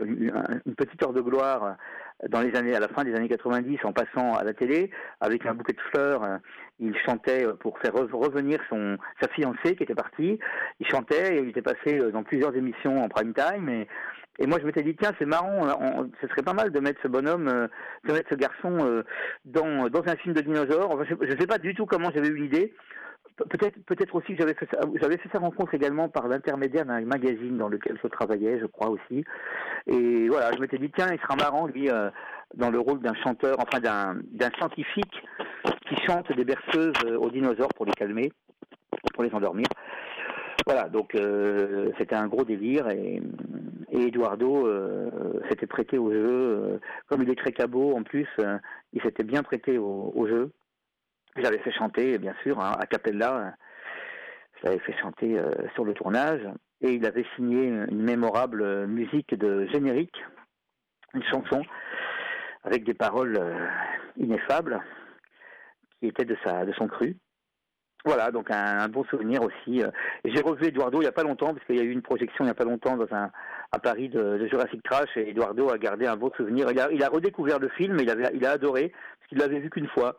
[0.66, 1.78] une, petite heure de gloire
[2.28, 4.90] dans les années, à la fin des années 90, en passant à la télé
[5.22, 6.40] avec un bouquet de fleurs.
[6.80, 10.40] Il chantait pour faire re- revenir son sa fiancée qui était partie.
[10.80, 13.88] Il chantait et il était passé dans plusieurs émissions en prime time et
[14.40, 15.68] et moi, je m'étais dit, tiens, c'est marrant,
[16.22, 17.68] ce serait pas mal de mettre ce bonhomme, euh,
[18.08, 19.04] de mettre ce garçon euh,
[19.46, 21.04] dans, dans un film de dinosaures.
[21.06, 22.74] Je ne sais pas du tout comment j'avais eu l'idée.
[23.36, 26.86] Pe- Peut-être peut-être aussi que j'avais fait, ça- j'avais fait sa rencontre également par l'intermédiaire
[26.86, 29.24] d'un magazine dans lequel je travaillais, je crois aussi.
[29.88, 32.10] Et voilà, je m'étais dit, tiens, il sera marrant, lui, euh,
[32.56, 35.22] dans le rôle d'un chanteur, enfin d'un d'un scientifique
[35.88, 38.32] qui chante des berceuses aux dinosaures pour les calmer,
[39.14, 39.68] pour les endormir.
[40.66, 41.16] Voilà, donc
[41.98, 42.88] c'était un gros délire
[43.92, 45.10] et Eduardo euh,
[45.50, 46.28] s'était prêté au jeu.
[46.28, 48.58] euh, comme il est très cabot en plus, euh,
[48.94, 50.52] il s'était bien prêté au, au jeu.
[51.36, 53.38] J'avais fait chanter, bien sûr, hein, a cappella.
[53.38, 53.50] euh,
[54.62, 55.40] Je l'avais fait chanter
[55.74, 56.42] sur le tournage
[56.82, 60.22] et il avait signé une mémorable musique de générique,
[61.14, 61.62] une chanson
[62.64, 63.40] avec des paroles
[64.18, 64.82] ineffables
[66.00, 67.16] qui étaient de sa de son cru.
[68.06, 69.84] Voilà, donc un, bon souvenir aussi.
[69.84, 69.90] euh.
[70.24, 72.46] J'ai revu Eduardo il n'y a pas longtemps, parce qu'il y a eu une projection
[72.46, 73.30] il n'y a pas longtemps dans un,
[73.72, 76.68] à Paris de, Jurassic Trash, et Eduardo a gardé un bon souvenir.
[76.72, 79.88] Il a, redécouvert le film, il, avait, il a adoré, parce qu'il l'avait vu qu'une
[79.90, 80.18] fois.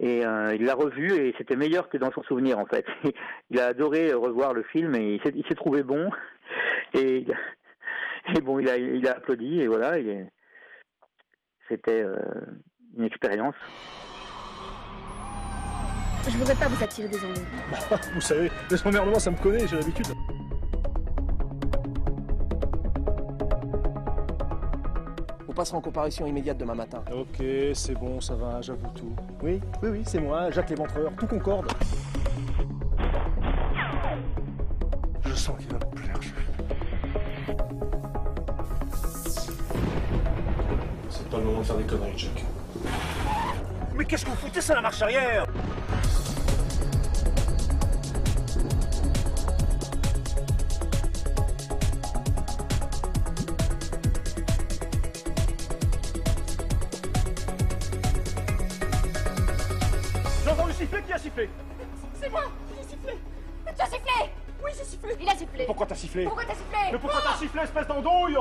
[0.00, 2.84] Et euh, il l'a revu, et c'était meilleur que dans son souvenir, en fait.
[3.50, 6.10] il a adoré revoir le film, et il s'est- trouvé bon.
[6.94, 7.24] Et,
[8.42, 9.94] bon, il a, il applaudi, et voilà.
[11.68, 12.16] C'était euh,
[12.96, 13.54] une expérience.
[16.28, 17.40] Je voudrais pas vous attirer des ennuis.
[18.14, 20.06] Vous savez, les emmerdements, ça me connaît, j'ai l'habitude.
[25.48, 27.02] On passera en comparution immédiate demain matin.
[27.12, 29.12] Ok, c'est bon, ça va, j'avoue tout.
[29.42, 31.70] Oui, oui, oui, c'est moi, Jacques Léventreur, tout concorde.
[35.24, 36.16] Je sens qu'il va me plaire,
[41.10, 42.44] C'est pas le moment de faire des conneries, Jack.
[43.94, 45.46] Mais qu'est-ce que vous foutez, ça, la marche arrière?
[60.52, 61.48] J'entends le sifflet, qui a sifflé?
[62.20, 62.42] C'est moi
[62.76, 63.18] J'ai sifflé.
[63.64, 64.30] Tu as sifflé?
[64.62, 65.16] Oui, j'ai sifflé.
[65.18, 65.64] Il a sifflé.
[65.64, 66.24] Pourquoi t'as sifflé?
[66.24, 66.78] Pourquoi t'as sifflé?
[66.92, 68.36] Mais pourquoi t'as sifflé, espèce d'andouille?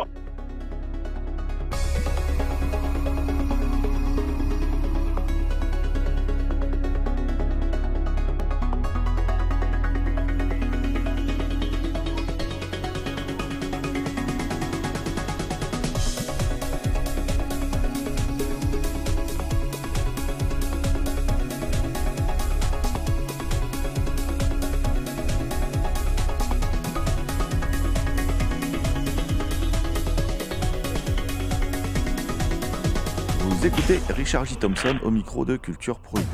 [34.22, 34.56] Richard J.
[34.56, 36.30] Thompson au micro de Culture Prohibée.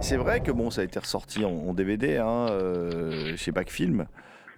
[0.00, 4.06] C'est vrai que bon, ça a été ressorti en, DVD hein, euh, chez Backfilm.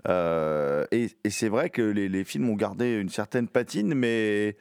[0.08, 4.58] Euh, et c'est vrai que les films ont gardé une certaine patine, mais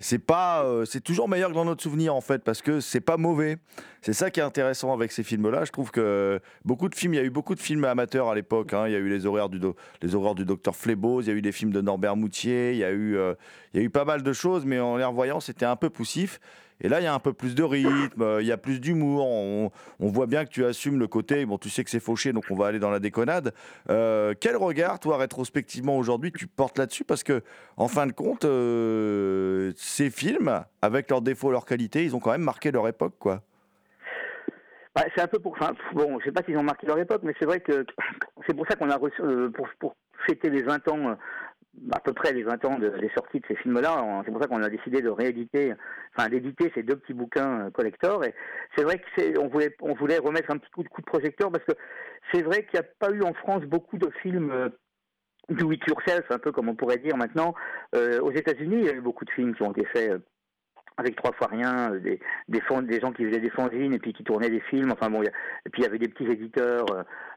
[0.00, 3.00] c'est pas, euh, c'est toujours meilleur que dans notre souvenir en fait, parce que c'est
[3.00, 3.58] pas mauvais.
[4.00, 5.64] C'est ça qui est intéressant avec ces films-là.
[5.64, 8.34] Je trouve que beaucoup de films, il y a eu beaucoup de films amateurs à
[8.34, 8.72] l'époque.
[8.72, 8.86] hein.
[8.86, 9.60] Il y a eu les horaires du,
[10.02, 12.78] les horreurs du docteur Flébos, il y a eu des films de Norbert Moutier, il
[12.78, 13.34] y a eu, euh,
[13.74, 15.90] il y a eu pas mal de choses, mais en les revoyant, c'était un peu
[15.90, 16.38] poussif.
[16.80, 18.80] Et là, il y a un peu plus de rythme, euh, il y a plus
[18.80, 19.26] d'humour.
[19.26, 21.44] On, voit bien que tu assumes le côté.
[21.44, 23.52] Bon, tu sais que c'est fauché, donc on va aller dans la déconnade.
[23.90, 27.04] Euh, quel regard, toi, rétrospectivement aujourd'hui, tu portes là-dessus?
[27.04, 27.42] Parce que,
[27.76, 32.32] en fin de compte, euh, ces films, avec leurs défauts, leurs qualités, ils ont quand
[32.32, 33.42] même marqué leur époque, quoi.
[34.94, 35.56] Bah, c'est un peu pour.
[35.94, 37.84] Bon, je sais pas s'ils ont marqué leur époque, mais c'est vrai que
[38.46, 39.22] c'est pour ça qu'on a reçu,
[39.80, 41.16] pour, fêter les 20 ans,
[41.92, 44.48] à peu près les 20 ans de- des sorties de ces films-là, c'est pour ça
[44.48, 45.74] qu'on a décidé de rééditer,
[46.16, 48.24] enfin d'éditer ces deux petits bouquins euh, collector.
[48.24, 48.34] Et
[48.76, 51.72] c'est vrai que on voulait, on voulait remettre un petit coup de projecteur parce que
[52.32, 54.50] c'est vrai qu'il n'y a pas eu en France beaucoup de films.
[54.50, 54.68] euh,
[55.50, 57.54] do it yourself, un peu comme on pourrait dire maintenant.
[57.94, 60.12] Euh, aux États-Unis, il y a eu beaucoup de films qui ont été faits
[60.98, 64.50] avec trois fois rien, des, des, gens qui faisaient des fanzines et puis qui tournaient
[64.50, 64.92] des films.
[64.92, 65.30] Enfin bon, et
[65.72, 66.84] puis il y avait des petits éditeurs,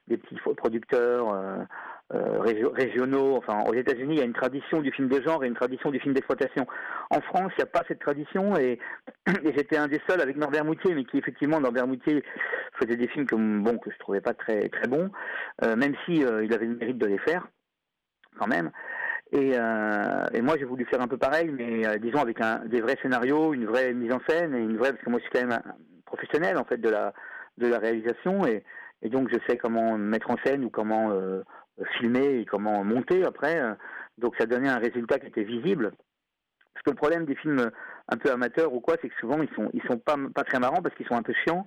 [0.08, 1.68] des petits producteurs
[2.14, 3.38] régionaux.
[3.38, 5.92] Enfin, aux États-Unis, il y a une tradition du film de genre et une tradition
[5.92, 6.68] du film d'exploitation.
[7.10, 8.80] En France, il n'y a pas cette tradition et,
[9.56, 12.24] j'étais un des seuls avec Norbert Moutier, mais qui effectivement Norbert Moutier
[12.80, 15.10] faisait des films que bon que je trouvais pas très très bons,
[15.64, 17.48] euh, même si euh, il avait le mérite de les faire
[18.38, 18.72] quand même.
[19.32, 22.98] Et, euh, moi, j'ai voulu faire un peu pareil, mais euh, disons avec des vrais
[23.02, 25.48] scénarios, une vraie mise en scène, et une vraie, parce que moi, je suis quand
[25.48, 27.14] même un professionnel en fait de la
[27.58, 28.64] de la réalisation, et,
[29.04, 31.44] donc je sais comment mettre en scène ou comment euh,
[31.98, 33.60] filmer et comment monter après.
[33.60, 33.74] euh,
[34.18, 35.92] donc ça donnait un résultat qui était visible.
[36.74, 37.72] Parce que le problème des films
[38.08, 40.60] un peu amateurs ou quoi, c'est que souvent ils sont ils sont pas pas très
[40.60, 41.66] marrants parce qu'ils sont un peu chiants,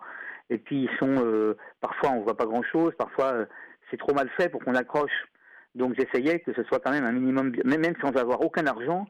[0.50, 3.46] et puis ils sont euh, parfois on voit pas grand chose, parfois euh,
[3.90, 5.26] c'est trop mal fait pour qu'on accroche.
[5.74, 9.06] Donc j'essayais que ce soit quand même un minimum, même sans avoir aucun argent.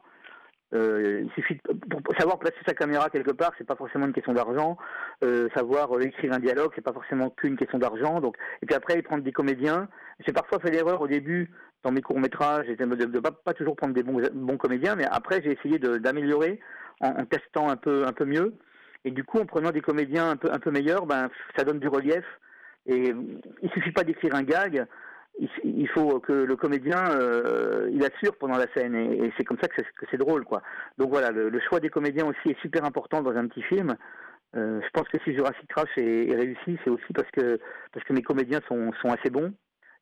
[0.73, 4.33] Euh, il suffit de- savoir placer sa caméra quelque part, c'est pas forcément une question
[4.33, 4.77] d'argent.
[5.23, 8.19] Euh, savoir euh, écrire un dialogue, c'est pas forcément qu'une question d'argent.
[8.19, 9.87] Donc et puis après prendre des comédiens.
[10.25, 11.51] J'ai parfois fait l'erreur au début
[11.83, 15.51] dans mes courts métrages, de ne pas, toujours prendre des bons, comédiens, mais après j'ai
[15.51, 16.59] essayé de- d'améliorer
[16.99, 18.55] en, testant un peu un peu mieux.
[19.03, 21.79] Et du coup, en prenant des comédiens un peu un peu meilleurs, ben ça donne
[21.79, 22.25] du relief.
[22.87, 23.13] Et
[23.61, 24.85] il suffit pas d'écrire un gag
[25.63, 29.67] il, faut que le comédien euh, il assure pendant la scène et, c'est comme ça
[29.67, 30.61] que c'est, drôle quoi.
[30.97, 33.95] Donc voilà, le, choix des comédiens aussi est super important dans un petit film.
[34.55, 37.59] Euh, je pense que si Jurassic Crash est, réussi, c'est aussi parce que
[38.11, 39.53] mes comédiens sont, assez bons.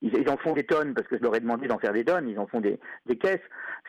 [0.01, 2.27] Ils, en font des tonnes parce que je leur ai demandé d'en faire des tonnes.
[2.27, 2.79] Ils en font des,
[3.19, 3.39] caisses.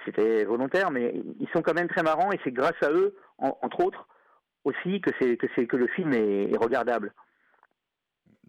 [0.05, 3.59] C'était volontaire, mais ils sont quand même très marrants et c'est grâce à eux, en-
[3.63, 4.07] entre autres,
[4.65, 7.13] aussi que c'est que le film est regardable.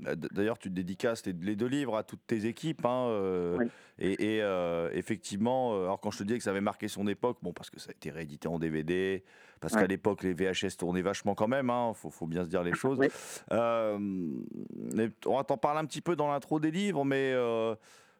[0.07, 2.85] Euh, D'ailleurs, tu te dédicaces les, deux livres à toutes tes équipes.
[2.85, 3.65] hein, euh, Oui.
[3.97, 7.37] Et, et, euh, effectivement, alors quand je te disais que ça avait marqué son époque,
[7.41, 9.23] bon, parce que ça a été réédité en DVD,
[9.61, 12.61] parce qu'à l'époque, les VHS tournaient vachement quand même, il faut, faut bien se dire
[12.61, 12.99] les choses.
[12.99, 13.07] Oui.
[13.51, 17.33] Euh, mais on va t'en parler un petit peu dans l'intro des livres, mais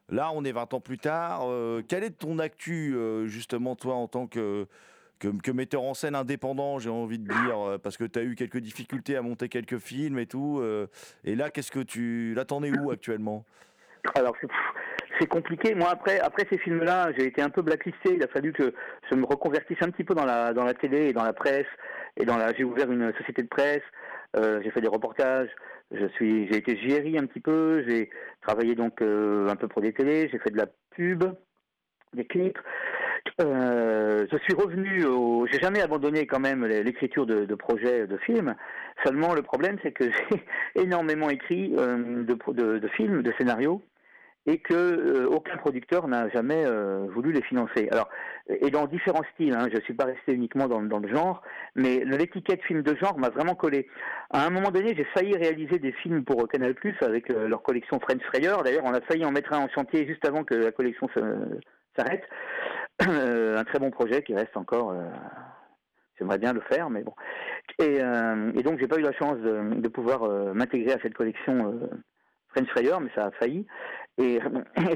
[0.08, 1.46] là, on est 20 ans plus tard.
[1.88, 4.66] Quelle est ton actu, justement, toi, en tant que
[5.18, 8.34] que, metteur en scène indépendant, j'ai envie de dire, euh, parce que tu as eu
[8.34, 10.58] quelques difficultés à monter quelques films et tout.
[10.60, 10.86] euh,
[11.24, 12.34] et là, qu'est-ce que tu.
[12.34, 13.44] Là, t'en es où actuellement?
[14.14, 14.36] Alors
[15.18, 15.74] c'est compliqué.
[15.74, 18.14] Moi après après ces films-là, j'ai été un peu blacklisté.
[18.14, 18.72] Il a fallu que
[19.10, 21.66] je me reconvertisse un petit peu dans la dans la télé et dans la presse
[22.16, 22.52] et dans la.
[22.54, 23.82] J'ai ouvert une société de presse.
[24.36, 25.48] euh, j'ai fait des reportages.
[25.90, 27.82] Je suis j'ai été JRI un petit peu.
[27.88, 28.10] J'ai
[28.42, 30.28] travaillé donc un peu pour des télés.
[30.30, 31.24] J'ai fait de la pub,
[32.14, 32.58] des clips.
[33.40, 35.46] Euh, je suis revenu au.
[35.50, 38.54] J'ai jamais abandonné quand même l'écriture de, projets de films.
[39.04, 43.82] Seulement le problème c'est que j'ai énormément écrit euh, de, films, de scénarios
[44.46, 46.64] et que euh, aucun producteur n'a jamais
[47.08, 47.88] voulu les financer.
[47.90, 48.08] Alors,
[48.48, 51.42] et dans différents styles, hein, je suis pas resté uniquement dans, le genre,
[51.74, 53.88] mais l'étiquette film de genre m'a vraiment collé.
[54.30, 57.98] À un moment donné, j'ai failli réaliser des films pour Canal+ avec euh, leur collection
[57.98, 58.54] French Frayer.
[58.64, 61.08] D'ailleurs, on a failli en mettre un en chantier juste avant que la collection
[61.96, 62.22] s'arrête.
[63.02, 64.90] Euh, un très bon projet qui reste encore.
[64.90, 65.04] euh,
[66.18, 67.14] J'aimerais bien le faire, mais bon.
[67.78, 71.12] Et, euh, et donc, j'ai pas eu la chance de, de pouvoir m'intégrer à cette
[71.14, 71.78] collection
[72.56, 73.66] French Frayer, mais ça a failli.
[74.18, 74.40] Et,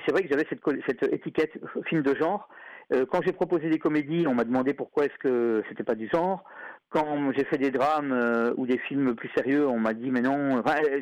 [0.06, 1.52] c'est vrai que j'avais cette, cette étiquette
[1.86, 2.48] film de genre.
[2.92, 6.08] Euh, quand j'ai proposé des comédies, on m'a demandé pourquoi est-ce que c'était pas du
[6.08, 6.42] genre.
[6.88, 10.22] Quand j'ai fait des drames euh, ou des films plus sérieux, on m'a dit mais
[10.22, 10.58] non.
[10.58, 11.00] Enfin, euh,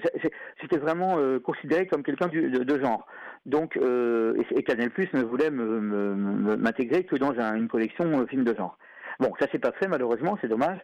[0.60, 3.06] J'étais vraiment considéré comme quelqu'un de, de genre.
[3.46, 8.54] Donc, et, et Canal Plus ne voulait m'intégrer que dans un- une collection film de
[8.54, 8.76] genre.
[9.20, 10.78] Bon, ça s'est pas fait malheureusement, c'est dommage.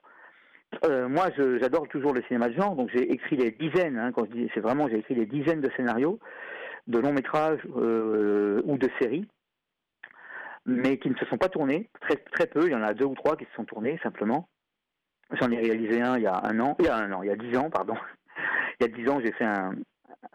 [0.85, 3.99] Euh, moi, j'adore toujours le cinéma de genre, donc j'ai écrit des dizaines.
[3.99, 4.13] Hein,
[4.55, 6.19] c'est vraiment, j'ai écrit des dizaines de scénarios,
[6.87, 9.29] de longs métrages euh, ou de séries,
[10.67, 11.89] mais qui ne se sont pas tournés.
[12.01, 12.67] Très, très peu.
[12.67, 14.49] Il y en a deux ou trois qui se sont tournés simplement.
[15.41, 17.29] J'en ai réalisé un il y a un an, il y a un an, il
[17.29, 17.97] y a dix ans, pardon.
[18.81, 19.75] il y a dix ans, j'ai fait un,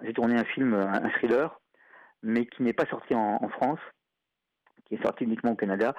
[0.03, 1.59] j'ai tourné un film, un, thriller,
[2.23, 3.79] mais qui n'est pas sorti en France,
[4.85, 5.93] qui est sorti uniquement au Canada.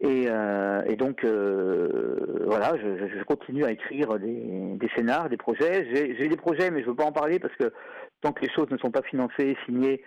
[0.00, 5.88] Et, euh, et donc, euh, voilà, je, continue à écrire des, des scénars, des projets.
[5.92, 7.72] J'ai des projets, mais je ne veux pas en parler parce que
[8.20, 10.02] tant que les choses ne sont pas financées, signées,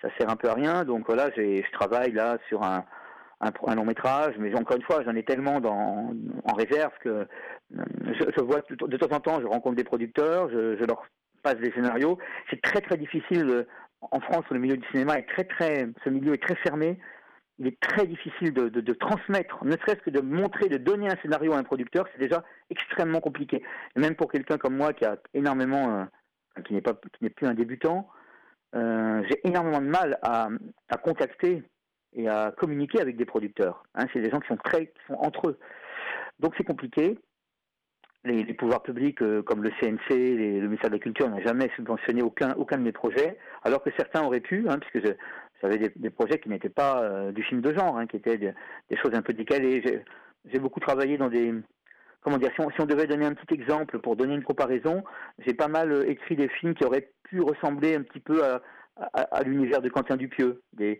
[0.00, 0.84] ça sert un peu à rien.
[0.84, 2.84] Donc voilà, je travaille là sur un,
[3.74, 7.84] long métrage, mais encore une fois, j'en ai tellement dans, en réserve que euh,
[8.36, 11.04] je, vois de temps en temps, je rencontre des producteurs, je, leur
[11.42, 12.18] passe des scénarios.
[12.48, 13.66] C'est très très difficile.
[14.00, 16.98] En France, le milieu du cinéma est très très, ce milieu est très fermé
[17.58, 21.08] il est très difficile de, de- de transmettre, ne serait-ce que de montrer, de donner
[21.08, 23.62] un scénario à un producteur, c'est déjà extrêmement compliqué.
[23.96, 26.00] Et même pour quelqu'un comme moi qui a énormément,
[26.58, 28.08] euh, qui n'est pas, qui n'est plus un débutant,
[28.74, 30.48] euh, j'ai énormément de mal à,
[30.90, 31.62] à contacter
[32.12, 33.84] et à communiquer avec des producteurs.
[33.94, 35.58] Hein, c'est des gens qui sont très, qui sont entre eux.
[36.40, 37.18] Donc c'est compliqué.
[38.26, 42.22] Les, pouvoirs publics euh, comme le CNC, le ministère de la Culture n'ont jamais subventionné
[42.22, 45.14] aucun, aucun de mes projets, alors que certains auraient pu, hein, puisque
[45.62, 48.52] j'avais des, projets qui n'étaient pas euh, du film de genre, hein, qui étaient des,
[49.00, 49.80] choses un peu décalées.
[50.44, 51.54] J'ai- beaucoup travaillé dans des...
[52.20, 55.04] Comment dire, si on, devait donner un petit exemple pour donner une comparaison,
[55.38, 59.42] j'ai pas mal euh, écrit des films qui auraient pu ressembler un petit peu à,
[59.44, 60.98] l'univers de Quentin Dupieux, des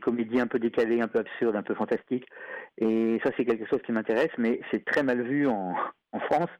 [0.00, 2.26] comédies un peu décalées, un peu absurdes, un peu fantastiques.
[2.78, 5.74] Et ça, c'est quelque chose qui m'intéresse, mais c'est très mal vu en,
[6.12, 6.50] en France.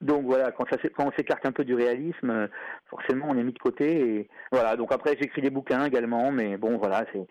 [0.00, 2.46] Donc voilà, quand, ça, s'é- quand on s'écarte un peu du réalisme, euh,
[2.88, 4.00] forcément, on est mis de côté.
[4.00, 4.76] Et voilà.
[4.76, 7.26] Donc après, j'écris des bouquins également, mais bon, voilà, c'est.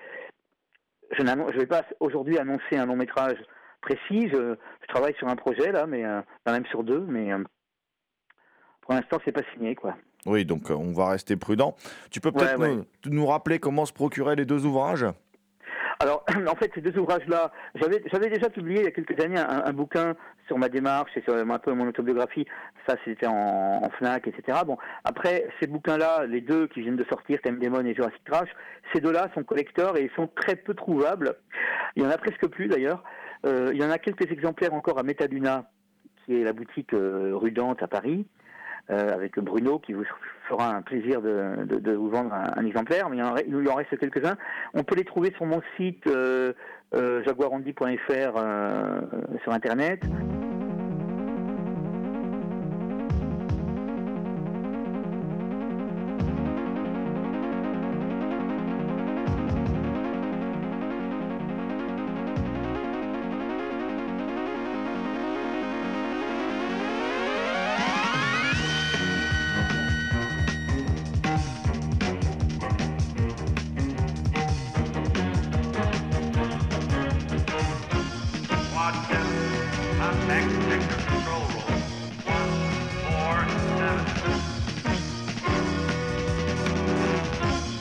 [1.17, 3.37] Je ne vais pas aujourd'hui annoncer un long métrage
[3.81, 4.29] précis.
[4.29, 7.43] Je, je travaille sur un projet là, mais euh, même sur deux, mais euh,
[8.81, 9.95] pour l'instant, c'est pas signé, quoi.
[10.25, 11.75] Oui, donc euh, on va rester prudent.
[12.11, 12.75] Tu peux peut-être ouais.
[12.75, 15.05] nous, nous rappeler comment se procuraient les deux ouvrages?
[16.01, 19.73] Alors, en fait, ces deux ouvrages-là, j'avais, déjà publié il y a quelques années un,
[19.73, 20.15] bouquin
[20.47, 22.45] sur ma démarche et sur un peu mon autobiographie.
[22.87, 24.59] Ça, c'était en, Fnac, etc.
[24.65, 28.49] Bon, après, ces bouquins-là, les deux qui viennent de sortir, Thème Demon et Jurassic Trash,
[28.93, 31.35] ces deux-là sont collecteurs et ils sont très peu trouvables.
[31.97, 33.03] Il y en a presque plus, d'ailleurs.
[33.45, 35.69] Euh, il y en a quelques exemplaires encore à Metaluna,
[36.23, 38.25] qui est la boutique euh, rue Dante à Paris.
[38.91, 40.03] Euh, avec Bruno qui vous
[40.47, 44.35] fera un plaisir de, vous vendre un, exemplaire, mais il, en, lui en reste quelques-uns.
[44.73, 46.53] On peut les trouver sur mon site euh,
[46.95, 49.01] euh, jaguarandy.fr euh,
[49.43, 50.01] sur internet.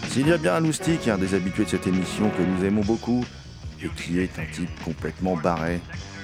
[0.09, 2.81] S'il y a bien un loustic, un des habitués de cette émission que nous aimons
[2.81, 3.25] beaucoup,
[3.81, 5.81] et qui est un type complètement barré,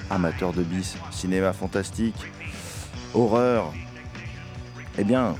[0.09, 2.15] amateur de bis, cinéma fantastique,
[3.13, 3.71] horreur,
[4.97, 5.35] eh bien,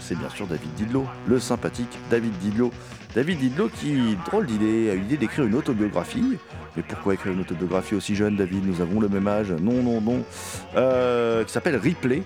[0.00, 2.72] c'est bien sûr David Didlot, le sympathique David Didlot.
[3.14, 6.36] David Didlot qui, drôle d'idée, a eu l'idée d'écrire une autobiographie.
[6.76, 8.66] Mais pourquoi écrire une autobiographie aussi jeune, David?
[8.66, 9.52] Nous avons le même âge.
[9.52, 10.24] Non, non, non.
[10.76, 12.24] Euh, qui s'appelle Ripley.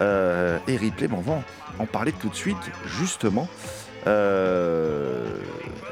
[0.00, 1.42] Euh, et Ripley, bon, on va
[1.80, 3.48] en parler tout de suite, justement.
[4.06, 5.26] Euh,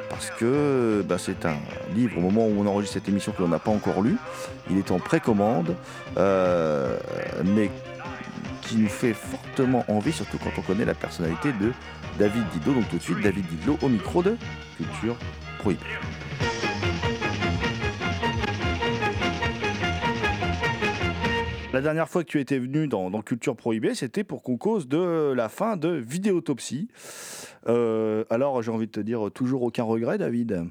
[0.09, 1.57] parce que bah, c'est un
[1.95, 4.16] livre au moment où on enregistre cette émission que l'on n'a pas encore lu.
[4.70, 5.74] Il est en précommande,
[6.16, 7.70] mais
[8.62, 11.72] qui nous fait fortement envie, surtout quand on connaît la personnalité de
[12.19, 12.75] David Didot.
[12.75, 14.37] Donc tout de suite, David Didot au micro de
[14.77, 15.16] Culture
[15.59, 15.81] Prohibée.
[21.73, 25.33] La dernière fois que tu étais venu dans, Culture Prohibée, c'était pour qu'on cause de
[25.33, 26.89] la fin de Vidéotopsie.
[27.69, 30.71] Euh, alors j'ai envie de te dire, toujours aucun regret, David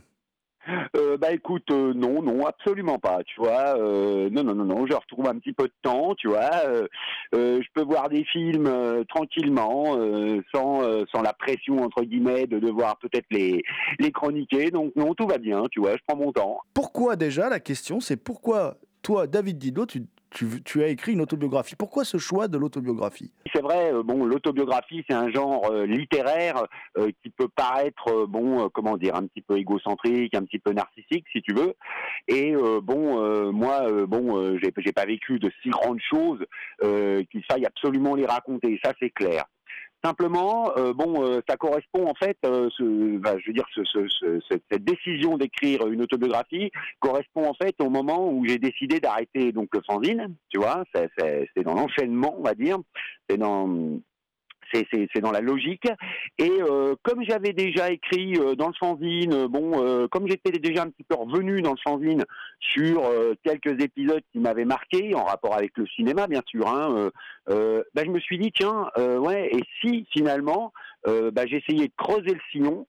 [0.96, 3.78] euh, bah écoute, euh, non, non, absolument pas, tu vois.
[3.78, 6.52] Euh, non, non, non, non, je retrouve un petit peu de temps, tu vois.
[7.34, 8.70] je peux voir des films
[9.10, 9.98] tranquillement,
[10.54, 13.64] sans, sans la pression, entre guillemets, de devoir peut-être les,
[14.00, 14.72] les chroniquer.
[14.72, 16.60] Donc non, tout va bien, tu vois, je prends mon temps.
[16.74, 21.76] Pourquoi déjà, la question, c'est pourquoi toi, David Didot, tu tu, as écrit une autobiographie.
[21.76, 23.32] Pourquoi ce choix de l'autobiographie?
[23.54, 26.66] C'est vrai, euh, bon, l'autobiographie, c'est un genre euh, littéraire
[26.98, 31.26] euh, qui peut paraître, bon, comment dire, un petit peu égocentrique, un petit peu narcissique,
[31.32, 31.74] si tu veux.
[32.28, 32.54] Et
[32.84, 36.44] bon, moi, bon, j'ai pas vécu de si grandes choses
[36.82, 38.80] qu'il faille absolument les raconter.
[38.84, 39.46] Ça, c'est clair.
[40.04, 42.70] Simplement, euh, bon, euh, ça correspond en fait, euh,
[43.20, 47.90] bah, je veux dire, ce, ce, cette décision d'écrire une autobiographie correspond en fait au
[47.90, 52.54] moment où j'ai décidé d'arrêter donc le fanzine, tu vois, c'est dans l'enchaînement, on va
[52.54, 52.78] dire,
[53.28, 54.00] c'est dans
[54.72, 55.88] c'est dans la logique.
[56.38, 60.84] Et euh, comme j'avais déjà écrit euh, dans le fanzine, euh, bon, comme j'étais déjà
[60.84, 62.26] un petit peu revenu dans le fanzine
[62.60, 63.04] sur
[63.44, 67.10] quelques épisodes qui m'avaient marqué en rapport avec le cinéma, bien sûr, hein,
[67.48, 70.74] bah, je me suis dit tiens, ouais, et si finalement,
[71.06, 72.88] bah, j'essayais de creuser le sillon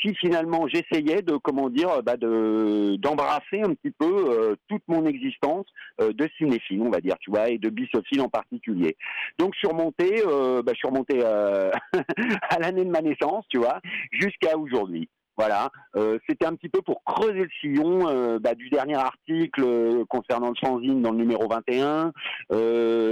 [0.00, 5.06] si finalement j'essayais de comment dire bah de d'embrasser un petit peu euh, toute mon
[5.06, 5.66] existence
[6.00, 8.96] euh, de cinéphile on va dire tu vois et de bisophile en particulier.
[9.38, 13.80] Donc surmonter euh, bah, surmonter à l'année de ma naissance tu vois
[14.12, 15.08] jusqu'à aujourd'hui
[15.38, 19.62] voilà, euh, c'était un petit peu pour creuser le sillon euh, bah, du dernier article
[19.62, 22.12] euh, concernant le fanzine dans le numéro 21,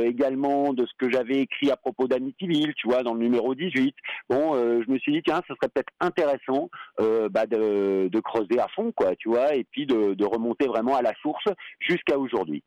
[0.05, 3.95] également de ce que j'avais écrit à propos d'Amityville, tu vois, dans le numéro 18.
[4.29, 6.69] Bon, je me suis dit tiens, ce serait peut-être intéressant
[6.99, 11.13] bah, de, creuser à fond, quoi, tu vois, et puis de remonter vraiment à la
[11.23, 11.47] source
[11.79, 12.65] jusqu'à aujourd'hui.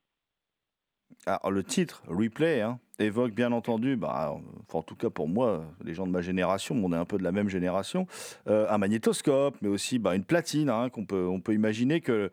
[1.26, 4.36] Alors, le titre, Replay, hein, évoque bien entendu, bah,
[4.72, 7.24] en tout cas pour moi, les gens de ma génération, on est un peu de
[7.24, 8.08] la même génération,
[8.48, 12.32] euh, un magnétoscope, mais aussi bah, une platine, hein, qu'on peut, imaginer que,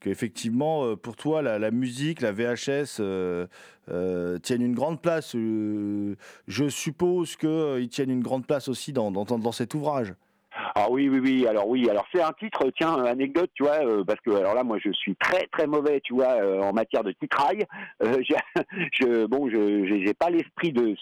[0.00, 3.46] que effectivement, euh, pour toi, la, musique, la VHS euh,
[4.38, 5.34] tiennent une grande place.
[5.34, 10.14] je suppose qu'ils tiennent une grande place aussi dans, dans, dans cet ouvrage.
[10.74, 11.46] Ah oui, oui, oui.
[11.46, 14.64] Alors oui, alors c'est un titre, tiens, anecdote, tu vois, euh, parce que alors là,
[14.64, 17.64] moi, je suis très, très mauvais, tu vois, euh, en matière de titraille.
[18.02, 18.22] Euh,
[19.28, 20.94] bon, je j'ai pas l'esprit de,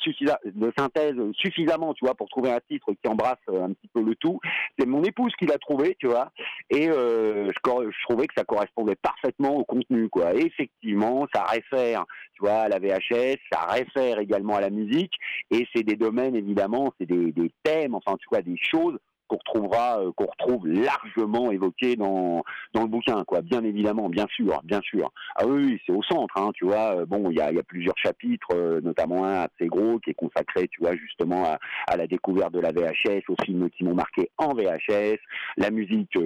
[0.45, 4.15] de synthèse suffisamment, tu vois, pour trouver un titre qui embrasse un petit peu le
[4.17, 4.41] tout.
[4.79, 6.31] C'est mon épouse qui l'a trouvé, tu vois,
[6.71, 10.35] et je, trouvais que ça correspondait parfaitement au contenu, quoi.
[10.35, 12.05] Effectivement, ça réfère,
[12.35, 15.15] tu vois, à la VHS, ça réfère également à la musique,
[15.51, 18.99] et c'est des domaines évidemment, c'est des, des thèmes, enfin, tu vois, des choses
[19.29, 23.43] qu'on retrouvera, euh, qu'on retrouve largement évoqué dans dans le bouquin, quoi.
[23.43, 25.11] Bien évidemment, bien sûr, bien sûr.
[25.37, 26.97] Ah oui, c'est au centre, hein, tu vois.
[26.97, 30.11] Euh, bon, il y a, y a, plusieurs chapitres, euh, notamment un assez gros qui
[30.11, 33.85] est consacré, tu vois, justement à, à la découverte de la VHS, aux films qui
[33.85, 35.19] m'ont marqué en VHS,
[35.57, 36.17] la musique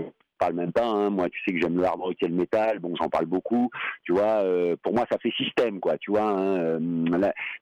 [0.41, 0.87] parle même pas.
[0.87, 1.11] Hein.
[1.11, 2.79] Moi, tu sais que j'aime le hard rock le métal.
[2.81, 3.71] Bon, j'en parle beaucoup.
[4.05, 5.99] Tu vois, euh, pour moi, ça fait système, quoi.
[5.99, 6.59] Tu vois, hein.
[6.59, 6.79] euh,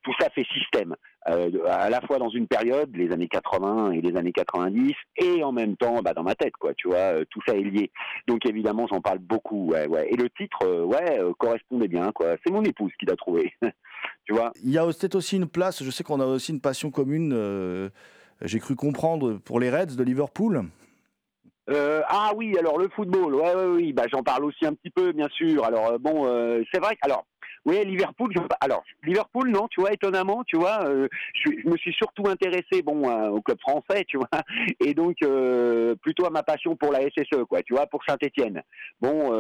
[0.03, 0.95] tout ça fait système.
[1.29, 5.43] Euh, à la fois dans une période, les années 80 et les années 90, et
[5.43, 6.73] en même temps, bah, dans ma tête, quoi.
[6.75, 7.91] Tu vois, tout ça est lié.
[8.29, 9.67] Donc évidemment, j'en parle beaucoup.
[9.67, 10.09] Ouais, ouais.
[10.11, 12.37] Et le titre, ouais, correspondait bien, quoi.
[12.47, 13.53] C'est mon épouse qui l'a trouvé.
[14.25, 14.53] tu vois?
[14.63, 15.83] Il y a peut-être aussi une place.
[15.83, 17.91] Je sais qu'on a aussi une passion commune.
[18.43, 20.63] J'ai cru comprendre pour les Reds de Liverpool.
[21.71, 24.91] Euh, ah oui, alors le football, ouais, ouais, oui, bah j'en parle aussi un petit
[24.91, 25.65] peu, bien sûr.
[25.65, 27.27] Alors euh, bon, euh, c'est vrai alors,
[27.67, 32.27] oui, Liverpool, alors Liverpool, non, tu vois, étonnamment, tu vois, je, je, me suis surtout
[32.27, 34.29] intéressé, bon, au club français, tu vois,
[34.81, 35.17] et donc
[36.01, 38.63] plutôt à ma passion pour la SSE, quoi, tu vois, pour Saint-Étienne.
[39.01, 39.33] Bon,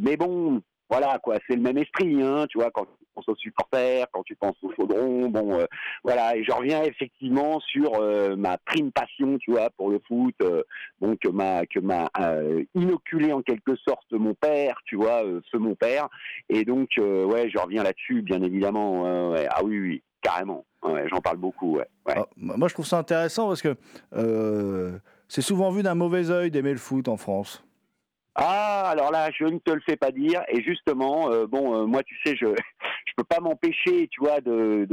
[0.00, 3.36] mais bon, voilà, quoi, c'est le même esprit, hein, tu vois, quand tu penses aux
[3.36, 5.64] supporters, quand tu penses au chaudron, bon, euh,
[6.04, 10.34] voilà, et je reviens effectivement sur euh, ma prime passion, tu vois, pour le foot,
[10.42, 10.62] euh,
[11.00, 11.80] bon, que m'a que
[12.74, 16.08] inoculé en quelque sorte mon père, tu vois, ce mon père,
[16.50, 21.38] et donc, ouais, je reviens là-dessus, bien évidemment, ouais, ah oui, oui, carrément, j'en parle
[21.38, 21.78] beaucoup.
[22.06, 23.76] Ah, moi, je trouve ça intéressant parce que
[25.28, 27.64] c'est souvent vu d'un mauvais œil d'aimer le foot en France.
[28.34, 30.42] Ah, alors là, je ne te le fais pas dire.
[30.48, 32.46] Et justement, euh, bon, euh, moi, tu sais, je
[33.12, 34.86] je peux pas m'empêcher, tu vois, de,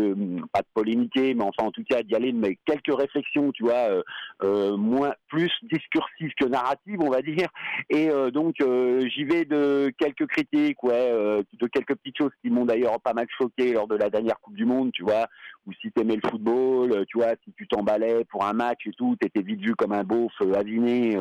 [0.51, 3.89] pas de polémiquer, mais enfin, en tout cas, d'y aller mes quelques réflexions, tu vois,
[3.89, 4.03] euh,
[4.43, 7.47] euh moins plus discursives que narratives, on va dire.
[7.89, 12.99] Et donc, j'y vais de quelques critiques, ouais, de quelques petites choses qui m'ont d'ailleurs
[13.01, 15.27] pas mal choqué lors de la dernière Coupe du Monde, tu vois,
[15.65, 19.15] ou si t'aimais le football, tu vois, si tu t'emballais pour un match et tout,
[19.19, 21.17] t'étais vite vu comme un beauf aviné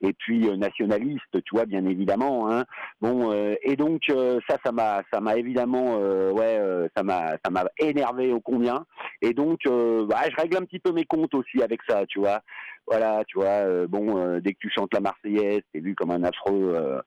[0.00, 2.50] et puis nationaliste, tu bien évidemment.
[2.50, 2.64] Hein.
[3.00, 6.60] Bon, euh, et donc euh, ça, ça m'a, ça m'a évidemment, euh, ouais,
[6.96, 8.84] ça m'a, ça m'a énervé au combien.
[9.22, 12.40] Et donc, bah, je règle un petit peu mes comptes aussi avec ça, tu vois.
[12.86, 13.86] Voilà, tu vois.
[13.88, 17.00] bon, dès que tu chantes la Marseillaise, t'es vu comme un affreux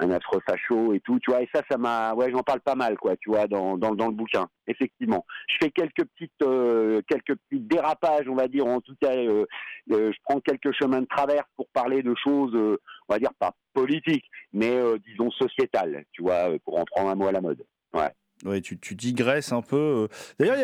[0.00, 1.42] un affreux facho et tout, tu vois.
[1.42, 4.06] Et ça, ça m'a, ouais, j'en parle pas mal, quoi, tu vois, dans, dans, dans
[4.06, 5.24] le bouquin, effectivement.
[5.48, 9.44] Je fais quelques petites, euh, quelques petits dérapages, on va dire, en tout cas, euh,
[9.92, 13.52] euh, je prends quelques chemins de traverse pour parler de choses, on va dire pas
[13.74, 17.64] politiques, mais disons sociétales, tu vois, pour en prendre un mot à la mode.
[17.94, 18.10] Ouais.
[18.44, 20.08] Oui, tu, tu, digresses un peu.
[20.38, 20.56] D'ailleurs,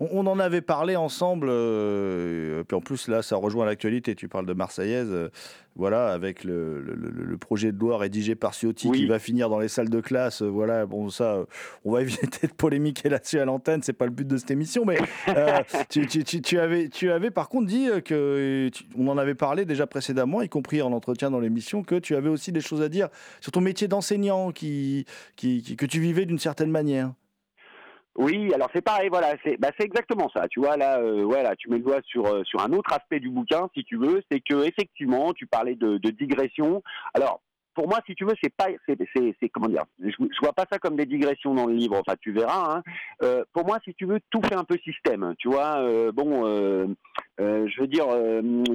[0.00, 1.46] on, on, en avait parlé ensemble,
[2.66, 4.14] puis en plus là, ça rejoint l'actualité.
[4.14, 5.30] Tu parles de Marseillaise
[5.78, 9.68] voilà, avec le, le, projet de loi rédigé par Ciotti qui va finir dans les
[9.68, 10.42] salles de classe.
[10.42, 11.44] Euh, voilà, bon, ça, euh,
[11.84, 14.84] on va éviter de polémiquer là-dessus à l'antenne, c'est pas le but de cette émission,
[14.84, 14.98] mais
[15.28, 19.64] euh, tu, tu, tu, avais, tu avais par contre dit que, on en avait parlé
[19.64, 22.88] déjà précédemment, y compris en entretien dans l'émission, que tu avais aussi des choses à
[22.88, 23.08] dire
[23.40, 25.06] sur ton métier d'enseignant qui,
[25.36, 27.12] qui, que tu vivais d'une certaine manière.
[28.18, 30.48] Oui, alors c'est pareil, voilà, c'est bah, exactement ça.
[30.48, 33.20] Tu vois là, euh, voilà, tu mets le doigt sur euh, sur un autre aspect
[33.20, 36.82] du bouquin, si tu veux, c'est que effectivement, tu parlais de, de digression.
[37.14, 37.40] Alors
[37.78, 40.80] pour moi, si tu veux, c'est pas, c'est, comment dire, je, je, vois pas ça
[40.80, 41.94] comme des digressions dans le livre.
[41.94, 42.78] Enfin, tu verras.
[42.78, 42.82] Hein.
[43.22, 45.36] Euh, pour moi, si tu veux, tout fait un peu système.
[45.38, 46.88] Tu vois, euh, bon, euh,
[47.38, 48.06] je veux dire,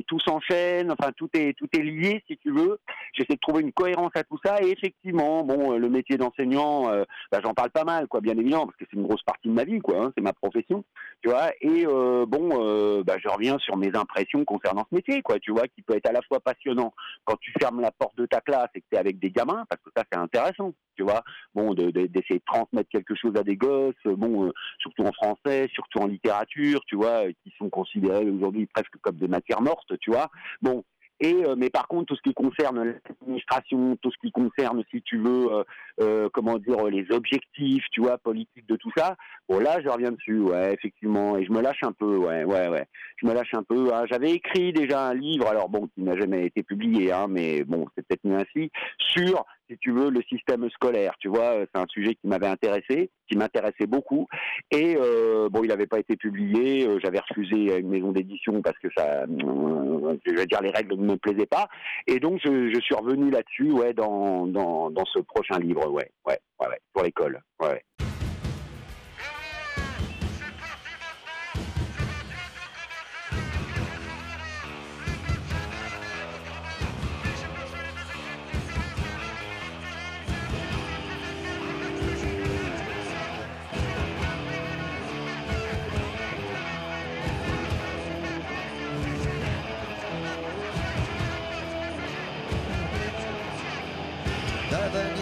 [0.07, 0.89] tout s'enchaîne.
[0.89, 2.79] Enfin, tout est tout est lié, si tu veux.
[3.11, 4.63] J'essaie de trouver une cohérence à tout ça.
[4.63, 6.83] Et effectivement, bon, le métier d'enseignant,
[7.29, 9.53] bah, j'en parle pas mal, quoi, bien évidemment, parce que c'est une grosse partie de
[9.53, 10.01] ma vie, quoi.
[10.01, 10.85] Hein, c'est ma profession,
[11.21, 11.51] tu vois.
[11.59, 15.39] Et bon, bah, je reviens sur mes impressions concernant ce métier, quoi.
[15.39, 16.93] Tu vois, qui peut être à la fois passionnant
[17.25, 20.03] quand tu fermes la porte de ta classe et avec des gamins, parce que ça
[20.11, 21.23] c'est intéressant, tu vois.
[21.53, 25.99] Bon, d'essayer de, transmettre quelque chose à des gosses, bon, euh, surtout en français, surtout
[25.99, 30.29] en littérature, tu vois, qui sont considérés aujourd'hui presque comme des matières mortes, tu vois.
[30.61, 30.83] Bon,
[31.23, 35.17] euh, mais par contre, tout ce qui concerne l'administration, tout ce qui concerne, si tu
[35.17, 35.63] veux, euh,
[36.01, 39.15] euh, comment dire, les objectifs, tu vois, politiques de tout ça.
[39.47, 42.67] Bon là, je reviens dessus, ouais, effectivement, et je me lâche un peu, ouais, ouais,
[42.67, 42.87] ouais.
[43.17, 43.93] Je me lâche un peu.
[43.93, 44.05] Hein.
[44.11, 47.85] J'avais écrit déjà un livre, alors bon, qui n'a jamais été publié, hein, mais bon,
[47.95, 51.13] c'est peut-être mieux ainsi, sur si tu veux, le système scolaire.
[51.19, 54.27] Tu vois, c'est un sujet qui m'avait intéressé, qui m'intéressait beaucoup.
[54.71, 56.87] Et euh, bon, il n'avait pas été publié.
[56.87, 60.95] Euh, j'avais refusé une maison d'édition parce que ça, euh, je vais dire, les règles
[60.95, 61.67] ne me plaisaient pas.
[62.07, 66.39] Et donc, je, suis revenu là-dessus, ouais, dans, dans, dans ce prochain livre, ouais, ouais,
[66.59, 67.81] ouais pour l'école, ouais.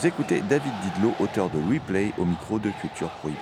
[0.00, 3.38] Vous écoutez David Didlot, auteur de Replay, au micro de Culture Prohibée.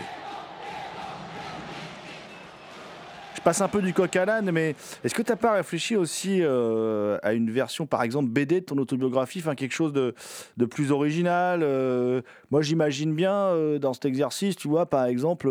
[3.36, 5.94] Je passe un peu du coq à l'âne, mais est-ce que tu n'as pas réfléchi
[5.94, 10.16] aussi euh, à une version, par exemple, BD de ton autobiographie, enfin quelque chose de,
[10.56, 15.48] de plus original euh, Moi, j'imagine bien euh, dans cet exercice, tu vois, par exemple,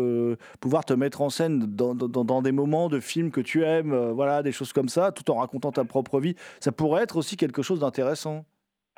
[0.60, 4.42] pouvoir te mettre en scène dans, dans- des moments de films que tu aimes, voilà,
[4.42, 6.34] des choses comme ça, tout en racontant ta propre vie.
[6.60, 8.44] Ça pourrait être aussi quelque chose d'intéressant.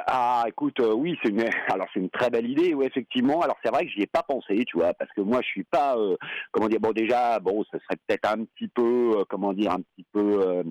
[0.07, 1.41] Ah, écoute, euh, oui, c'est une,
[1.73, 3.41] alors c'est une très belle idée, oui, effectivement.
[3.41, 5.65] Alors c'est vrai que j'y ai pas pensé, tu vois, parce que moi je suis
[5.65, 6.17] pas, euh,
[6.53, 9.81] comment dire, bon déjà, bon, ce serait peut-être un petit peu, euh, comment dire, un
[9.81, 10.63] petit peu,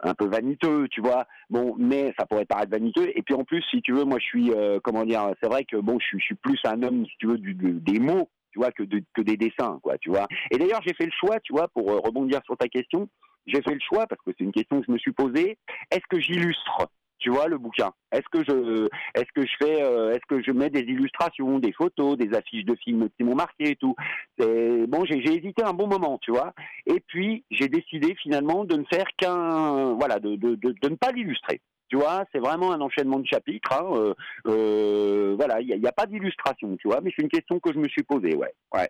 [0.00, 1.26] un peu vaniteux, tu vois.
[1.50, 3.10] Bon, mais ça pourrait paraître vaniteux.
[3.14, 4.52] Et puis en plus, si tu veux, moi je suis,
[4.82, 7.98] comment dire, c'est vrai que bon, je suis, plus un homme, si tu veux, des
[7.98, 10.26] mots, tu vois, que, que des dessins, quoi, tu vois.
[10.50, 13.08] Et d'ailleurs, j'ai fait le choix, tu vois, pour rebondir sur ta question,
[13.46, 15.58] j'ai fait le choix parce que c'est une question que je me suis posée.
[15.90, 16.88] Est-ce que j'illustre
[17.20, 20.50] tu vois le bouquin Est-ce que je est-ce que je fais euh, est-ce que je
[20.50, 23.94] mets des illustrations, des photos, des affiches de films qui m'ont marqué et tout?
[24.38, 26.52] C'est bon, j'ai hésité un bon moment, tu vois.
[26.86, 31.12] Et puis j'ai décidé finalement de ne faire qu'un voilà, de, de, de, ne pas
[31.12, 31.60] l'illustrer.
[31.88, 33.72] Tu vois, c'est vraiment un enchaînement de chapitres.
[33.72, 34.14] Hein, euh,
[34.46, 37.78] euh, voilà, il n'y a pas d'illustration, tu vois, mais c'est une question que je
[37.78, 38.54] me suis posée, ouais.
[38.74, 38.88] ouais.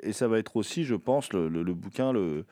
[0.00, 2.46] Et ça va être aussi, je pense, le, le- le bouquin, le,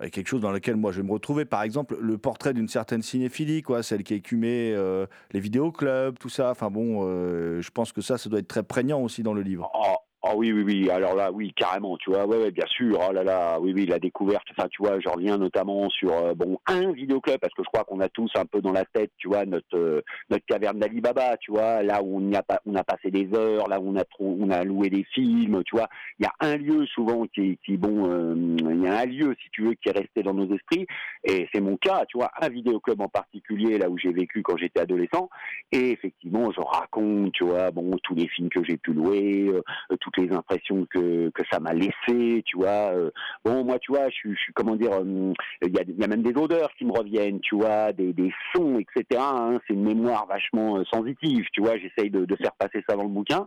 [0.00, 1.44] quelque chose dans lequel moi je vais me retrouver.
[1.44, 6.28] Par exemple, le portrait d'une certaine cinéphilie, quoi, celle qui écumait euh, les vidéoclubs, tout
[6.28, 6.50] ça.
[6.50, 9.42] Enfin bon, euh, je pense que ça, ça doit être très prégnant aussi dans le
[9.42, 9.70] livre.
[9.74, 9.96] Oh,
[10.30, 10.90] oh oui, oui, oui.
[10.90, 12.26] Alors là, oui, carrément, tu vois.
[12.26, 12.98] Ouais, bien sûr.
[13.08, 14.46] Oh là là, oui, oui, la découverte.
[14.56, 17.84] Enfin, tu vois, je reviens notamment sur euh, bon un vidéoclub parce que je crois
[17.84, 21.36] qu'on a tous un peu dans la tête, tu vois, notre euh, notre caverne d'Alibaba,
[21.38, 23.94] tu vois, là où on y a pas, on a passé des heures, là où
[24.20, 25.88] on a loué des films, tu vois.
[26.18, 29.34] Il y a un lieu souvent qui, qui bon, euh, il y a un lieu
[29.42, 30.86] si tu veux qui est resté dans nos esprits
[31.24, 34.56] et c'est mon cas, tu vois, un vidéoclub en particulier là où j'ai vécu quand
[34.56, 35.28] j'étais adolescent
[35.72, 39.96] et effectivement, je raconte, tu vois, bon, tous les films que j'ai pu louer, euh,
[40.16, 42.92] les impressions que, que ça m'a laissé, tu vois.
[42.92, 43.10] euh,
[43.44, 46.22] bon, moi, tu vois, je suis, comment dire, euh, il y, a, y a même
[46.22, 49.20] des odeurs qui me reviennent, tu vois, des, des sons, etc.
[49.20, 51.76] hein, c'est une mémoire vachement euh, sensitive, tu vois.
[51.78, 53.46] J'essaye de, de faire passer ça dans le bouquin.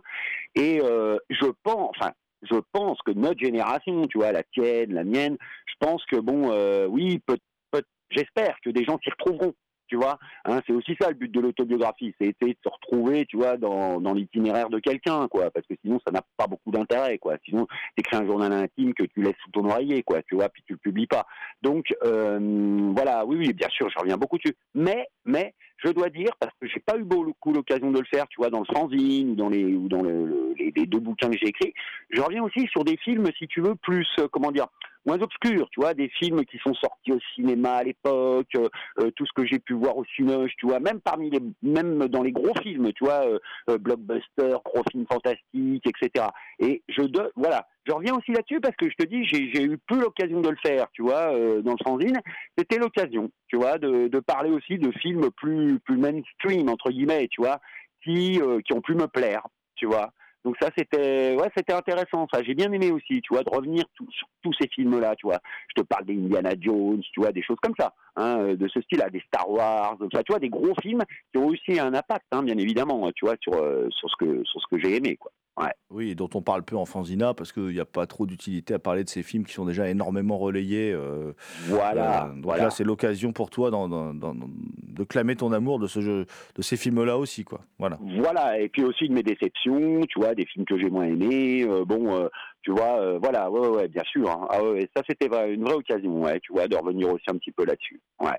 [0.54, 2.12] Et euh, je pense, enfin,
[2.42, 6.50] je pense que notre génération, tu vois, la tienne, la mienne, je pense que bon,
[6.88, 7.38] oui, peut,
[7.70, 9.54] peut, j'espère que des gens s'y retrouveront.
[9.90, 13.26] Tu vois, hein, c'est aussi ça le but de l'autobiographie, c'est essayer de se retrouver,
[13.26, 17.18] tu vois, dans, l'itinéraire de quelqu'un, quoi, parce que sinon ça n'a pas beaucoup d'intérêt,
[17.18, 17.34] quoi.
[17.44, 17.66] Sinon,
[17.96, 20.74] t'écris un journal intime que tu laisses sous ton oreiller, quoi, tu vois, puis tu
[20.74, 21.26] le publies pas.
[21.60, 26.08] Donc euh, voilà, oui, oui, bien sûr, je reviens beaucoup dessus, mais, mais je dois
[26.08, 28.72] dire, parce que j'ai pas eu beaucoup l'occasion de le faire, tu vois, dans le
[28.72, 31.74] fanzine ou dans les ou dans le, le- les, les deux bouquins que j'ai écrits,
[32.10, 34.68] je reviens aussi sur des films, si tu veux, plus euh, comment dire,
[35.06, 39.10] moins obscurs, tu vois, des films qui sont sortis au cinéma à l'époque, euh, euh,
[39.16, 42.22] tout ce que j'ai pu voir au Cinoche, tu vois, même parmi les, même dans
[42.22, 43.38] les gros films, tu vois, euh,
[43.70, 46.26] euh, gros films fantastiques, etc.
[46.58, 47.02] Et je
[47.36, 50.50] voilà, je reviens aussi là-dessus parce que je te dis, j'ai eu peu l'occasion de
[50.50, 51.32] le faire, tu vois,
[51.62, 52.20] dans le fanzine.
[52.56, 57.40] C'était l'occasion, tu vois, de, parler aussi de films plus plus mainstream entre guillemets, tu
[57.40, 57.58] vois,
[58.04, 59.46] qui qui ont pu me plaire,
[59.76, 60.12] tu vois.
[60.44, 62.26] Donc ça c'était ouais c'était intéressant.
[62.32, 65.26] Ça j'ai bien aimé aussi tu vois de revenir sur tous ces films là tu
[65.26, 65.38] vois.
[65.68, 68.68] Je te parle des Indiana Jones tu vois des choses comme ça hein, euh, de
[68.68, 71.92] ce style là des Star Wars tu vois des gros films qui ont aussi un
[71.94, 74.96] impact hein, bien évidemment tu vois sur euh, sur ce que sur ce que j'ai
[74.96, 77.84] aimé quoi ouais Oui, et dont on parle peu en fanzina parce qu'il n'y a
[77.84, 80.92] pas trop d'utilité à parler de ces films qui sont déjà énormément relayés.
[80.92, 81.32] euh,
[81.66, 82.64] Voilà, euh, donc voilà.
[82.64, 86.26] là, c'est l'occasion pour toi d'en- d'en- d'en- de clamer ton amour de, ce jeu,
[86.54, 87.60] de ces films-là aussi, quoi.
[87.78, 87.98] Voilà.
[88.18, 91.64] Voilà, et puis aussi de mes déceptions, tu vois, des films que j'ai moins aimés,
[91.64, 92.28] euh, bon, euh,
[92.62, 94.30] tu vois, euh, voilà, ouais, ouais, ouais, bien sûr.
[94.30, 94.46] hein.
[94.50, 97.52] Ah ouais, ça c'était une vraie occasion, ouais, tu vois, de revenir aussi un petit
[97.52, 98.00] peu là-dessus.
[98.20, 98.38] Ouais.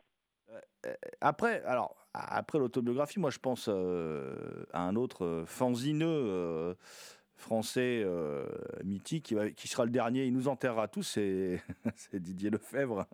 [1.21, 4.35] Après, alors, après l'autobiographie, moi, je pense euh,
[4.73, 6.73] à un autre euh, fanzineux euh,
[7.37, 8.45] français euh,
[8.83, 10.25] mythique qui, va- qui sera le dernier.
[10.25, 11.03] Il nous enterrera tous.
[11.03, 11.59] C'est
[12.13, 13.05] Didier Lefebvre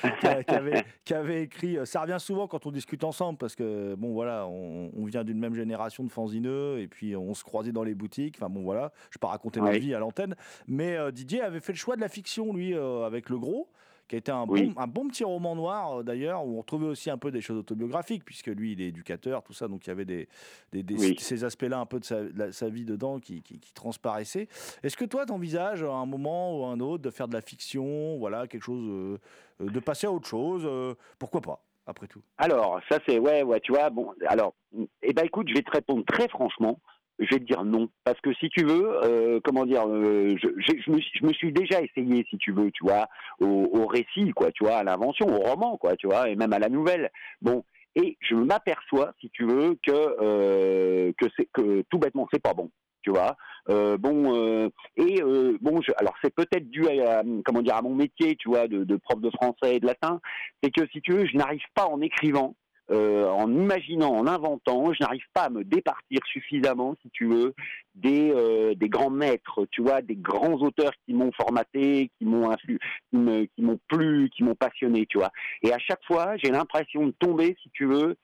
[0.20, 1.76] qui, a- qui avait, qui avait écrit.
[1.84, 5.38] Ça revient souvent quand on discute ensemble parce que bon, voilà, on, on vient d'une
[5.38, 8.36] même génération de fanzineux et puis on se croisait dans les boutiques.
[8.38, 9.80] Enfin bon, voilà, je vais pas raconter ma Oui.
[9.80, 10.36] vie à l'antenne,
[10.66, 13.68] mais Didier avait fait le choix de la fiction lui avec Le Gros
[14.08, 14.72] qui a été un, Oui.
[14.74, 17.40] bon, un bon petit roman noir euh, d'ailleurs, où on retrouvait aussi un peu des
[17.40, 20.28] choses autobiographiques, puisque lui il est éducateur, tout ça, donc il y avait des,
[20.72, 21.16] des- des- Oui.
[21.18, 24.48] ces aspects-là un peu de sa, de la- sa vie dedans qui, qui, qui transparaissaient.
[24.82, 27.40] Est-ce que toi t'envisages à un moment ou à un autre de faire de la
[27.42, 29.18] fiction, voilà, quelque chose, euh,
[29.62, 32.22] euh, de passer à autre chose, euh, pourquoi pas, après tout?
[32.38, 34.54] Alors, ça c'est, ouais, ouais, tu vois, bon, alors,
[35.02, 36.78] eh ben écoute, je vais te répondre très franchement,
[37.18, 40.48] je vais te dire non, parce que si tu veux, euh, comment dire, euh, je,
[40.58, 43.06] je- je me, je me suis déjà essayé, si tu veux, tu vois,
[43.40, 46.52] au, au récit, quoi, tu vois, à l'invention, au roman, quoi, tu vois, et même
[46.52, 47.10] à la nouvelle.
[47.40, 47.64] Bon,
[47.94, 52.52] Et je m'aperçois, si tu veux, que euh, que c'est que tout bêtement c'est pas
[52.54, 52.70] bon.
[53.02, 53.36] Tu vois,
[53.70, 57.76] euh, bon euh, et euh, bon, je, alors c'est peut-être dû à, à, comment dire
[57.76, 60.20] à mon métier, tu vois, de, de prof de français et de latin,
[60.60, 62.56] c'est que si tu veux, je n'arrive pas en écrivant
[62.90, 67.54] euh, en imaginant, en inventant, je n'arrive pas à me départir suffisamment, si tu veux,
[67.94, 72.78] des, euh, grands maîtres, tu vois, des grands auteurs qui m'ont formaté, qui m'ont influ,
[73.10, 75.30] qui m'ont plu, qui m'ont passionné, tu vois.
[75.62, 78.16] Et à chaque fois, j'ai l'impression de tomber, si tu veux,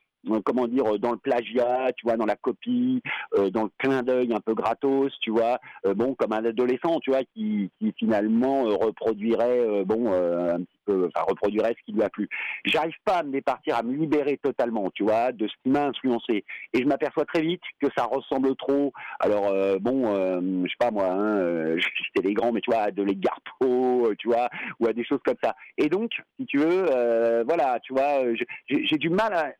[0.45, 3.03] comment dire, dans le plagiat, tu vois, dans la copie,
[3.37, 7.01] euh, dans le clin d'œil un peu gratos, tu vois, euh, bon, comme un adolescent,
[7.01, 11.75] tu vois, qui, qui finalement euh, reproduirait, euh, bon, euh, un petit peu, enfin, reproduirait
[11.79, 12.29] ce qui lui a plu.
[12.65, 15.87] J'arrive pas à me départir, à me libérer totalement, tu vois, de ce qui m'a
[15.87, 16.45] influencé.
[16.73, 18.93] Et je m'aperçois très vite que ça ressemble trop.
[19.21, 21.81] Alors, euh, bon, euh, je sais pas moi, hein, euh,
[22.15, 24.49] c'était les grands, mais tu vois, de l'Edgar Poe, euh, tu vois,
[24.81, 25.55] ou à des choses comme ça.
[25.79, 28.37] Et donc, si tu veux, euh, voilà, tu vois, euh,
[28.69, 29.53] j'ai du mal à.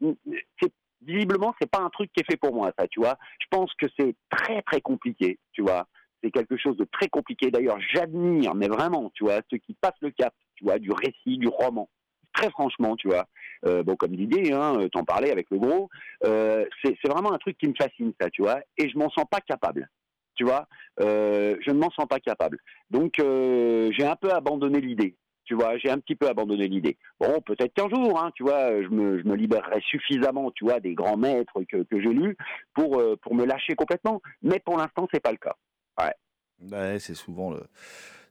[1.05, 3.17] Visiblement, c'est pas un truc qui est fait pour moi, ça, tu vois.
[3.41, 5.87] Je pense que c'est très très compliqué, tu vois.
[6.23, 7.51] C'est quelque chose de très compliqué.
[7.51, 11.39] D'ailleurs, j'admire, mais vraiment, tu vois, ceux qui passent le cap, tu vois, du récit,
[11.39, 11.89] du roman.
[12.33, 13.27] Très franchement, tu vois.
[13.67, 15.91] Euh, bon, comme l'idée, hein, euh, t'en parlais avec le gros.
[16.25, 18.61] Euh, c'est vraiment un truc qui me fascine, ça, tu vois.
[18.79, 19.91] Et je m'en sens pas capable,
[20.35, 20.67] tu vois.
[20.99, 22.59] Je ne m'en sens pas capable.
[22.91, 25.17] Donc, j'ai un peu abandonné l'idée.
[25.45, 26.97] Tu vois, j'ai un petit peu abandonné l'idée.
[27.19, 31.17] Bon, peut-être qu'un jour, hein, tu vois, je me, libérerai suffisamment, tu vois, des grands
[31.17, 32.37] maîtres que, que j'ai lus
[32.75, 34.21] pour, euh, pour me lâcher complètement.
[34.43, 35.57] Mais pour l'instant, c'est pas le cas.
[36.01, 36.15] Ouais.
[36.71, 37.63] Ouais, c'est souvent le.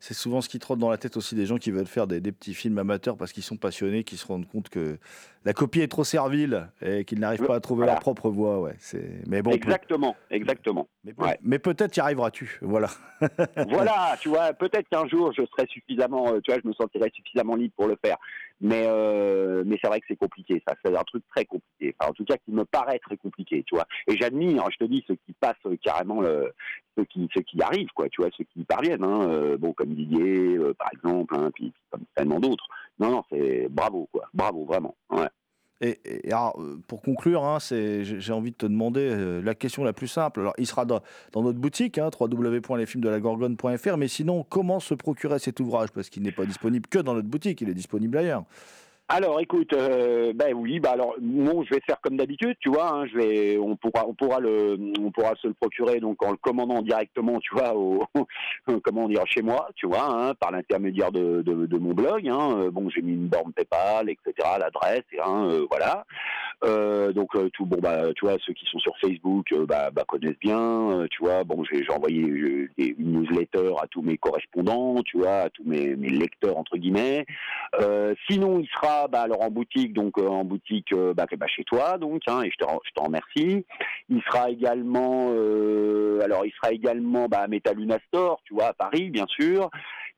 [0.04, 2.20] C'est souvent ce qui trotte dans la tête aussi des gens qui veulent faire des,
[2.20, 4.98] des petits films amateurs parce qu'ils sont passionnés, qui se rendent compte que
[5.46, 7.94] la copie est trop servile et qu'ils n'arrivent pas à trouver Voilà.
[7.94, 8.60] leur propre voie.
[8.62, 9.22] Ouais, c'est.
[9.28, 9.52] Mais bon.
[9.52, 10.88] exactement, exactement.
[11.04, 11.38] Mais, Ouais.
[11.44, 12.58] mais peut-être y arriveras-tu.
[12.64, 12.90] Voilà.
[13.70, 17.12] voilà, tu vois, peut-être qu'un jour je serai suffisamment, euh, tu vois, je me sentirai
[17.14, 18.18] suffisamment libre pour le faire.
[18.60, 21.96] Mais euh, mais c'est vrai que c'est compliqué, ça, c'est un truc très compliqué.
[22.00, 23.86] Enfin, en tout cas, qui me paraît très compliqué, tu vois.
[24.08, 26.54] Et j'admire, je te dis, ceux qui passent carrément le,
[26.96, 29.04] ceux qui ceux qui arrivent, quoi, tu vois, ceux qui y parviennent.
[29.04, 32.66] Hein, euh, bon, comme Didier, euh, par exemple, hein, puis, comme tellement d'autres.
[33.00, 34.96] Non, non, c'est bravo, quoi, bravo, vraiment.
[35.10, 35.30] Ouais.
[35.82, 39.94] Et, alors, euh, pour conclure, hein, j'ai envie de te demander euh, la question la
[39.94, 40.42] plus simple.
[40.42, 45.60] Alors, il sera dans, dans notre boutique, hein, www.lesfilmsdelagorgone.fr, mais sinon, comment se procurer cet
[45.60, 45.90] ouvrage?
[45.92, 48.44] Parce qu'il n'est pas disponible que dans notre boutique, il est disponible ailleurs.
[49.14, 52.94] Alors, écoute, euh, ben oui, bah alors, bon, je vais faire comme d'habitude, tu vois,
[52.94, 56.32] hein, je vais, on pourra, on pourra le, on pourra se le procurer donc en
[56.32, 58.08] le commandant directement, tu vois, au,
[58.86, 62.26] comment dire, chez moi, tu vois, hein, par l'intermédiaire de, de, de mon blog.
[62.30, 66.06] Hein, Euh, bon, j'ai mis une borne PayPal, etc., l'adresse, hein, euh, voilà.
[66.64, 69.90] Euh, donc euh, tout, bon, bah, tu vois, ceux qui sont sur Facebook, euh, bah,
[69.92, 70.60] bah, connaissent bien,
[70.92, 71.44] euh, tu vois.
[71.44, 75.96] Bon, j'ai envoyé des, une newsletter à tous mes correspondants, tu vois, à tous mes,
[75.96, 77.26] mes lecteurs entre guillemets.
[78.30, 82.22] Sinon, il sera bah, alors en boutique, donc en boutique bah, bah, chez toi, donc,
[82.28, 83.66] hein, et je te, ren- je remercie.
[84.10, 85.30] Il sera également,
[86.24, 89.70] alors il sera également bah, à Metaluna Store, tu vois, à Paris, bien sûr.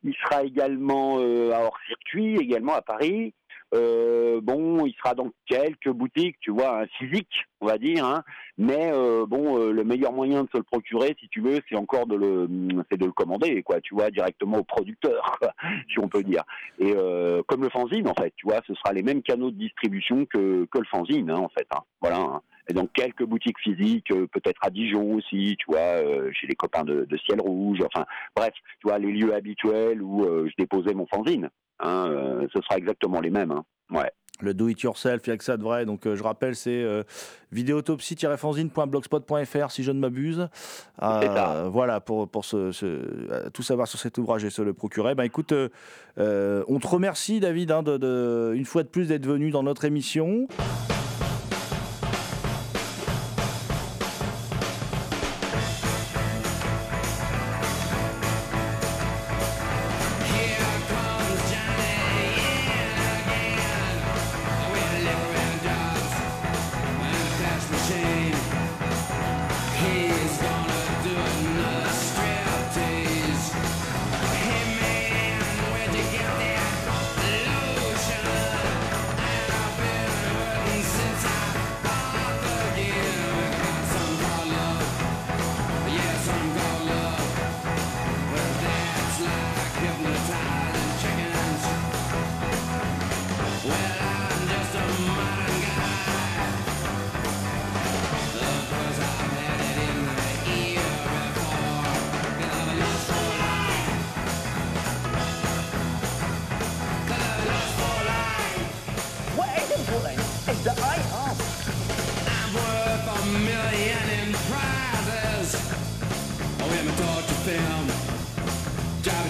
[0.03, 3.33] Il sera également à hors circuit, également à Paris.
[3.73, 8.05] Euh, bon, il sera dans quelques boutiques, tu vois, un physique, on va dire.
[8.05, 8.23] Hein,
[8.57, 11.75] mais euh, bon, euh, le meilleur moyen de se le procurer, si tu veux, c'est
[11.75, 12.47] encore de le,
[12.91, 13.81] c'est de le commander, quoi.
[13.81, 15.39] Tu vois, directement au producteur,
[15.91, 16.43] si on peut dire.
[16.79, 16.93] Et
[17.47, 20.65] comme le fanzine, en fait, tu vois, ce sera les mêmes canaux de distribution que
[20.65, 21.67] que le fanzine, hein, en fait.
[21.75, 21.81] hein.
[22.01, 22.41] voilà.
[22.69, 25.99] Et donc quelques boutiques physiques, peut-être à Dijon aussi, tu vois,
[26.31, 27.79] chez les copains de, de Ciel Rouge.
[27.85, 28.05] Enfin,
[28.35, 31.49] bref, tu vois, les lieux habituels où je déposais mon fanzine.
[31.83, 33.51] Hein, euh, ce sera exactement les mêmes.
[33.51, 33.63] Hein.
[33.91, 34.11] Ouais.
[34.41, 35.85] Le do it yourself, il n'y a que ça de vrai.
[35.85, 37.03] Donc, euh, je rappelle, c'est euh,
[37.51, 40.49] vidéotopsie-fanzine.blogspot.fr si je ne m'abuse.
[41.01, 42.71] Euh, voilà, pour, pour euh,
[43.53, 45.15] tout savoir sur cet ouvrage et se le procurer.
[45.15, 49.51] Ben, écoute, on te remercie, David, hein, de, de- une fois de plus d'être venu
[49.51, 50.47] dans notre émission.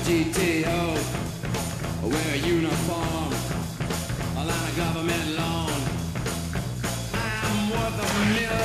[0.04, 0.98] GTO.
[2.04, 3.32] Wear a uniform,
[4.76, 5.82] government loan.
[7.14, 8.64] I'm worth a million.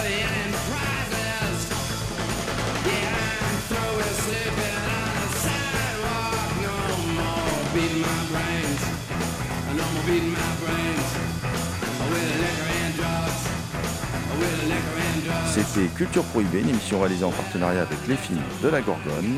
[15.50, 19.36] C'était Culture Prohibée, une émission réalisée en partenariat avec les films de la Gorgone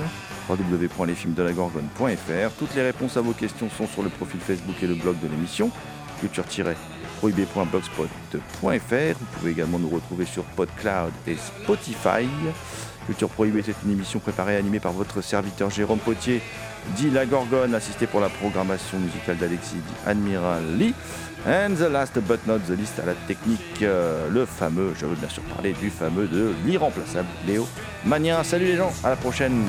[0.55, 5.19] www.lesfilmsdelagorgone.fr Toutes les réponses à vos questions sont sur le profil Facebook et le blog
[5.21, 5.71] de l'émission
[6.21, 12.29] culture-prohibé.blogspot.fr Vous pouvez également nous retrouver sur PodCloud et Spotify.
[13.07, 16.43] Culture Prohibée, c'est une émission préparée et animée par votre serviteur Jérôme Potier,
[16.97, 20.95] dit La Gorgone, assisté pour la programmation musicale d'Alexis, dit Admiral Lee.
[21.47, 25.17] And the last but not the least à la technique, euh, le fameux, je veux
[25.17, 27.67] bien sûr parler du fameux de l'irremplaçable Léo
[28.05, 28.45] Mania.
[28.45, 29.65] Salut les gens, à la prochaine.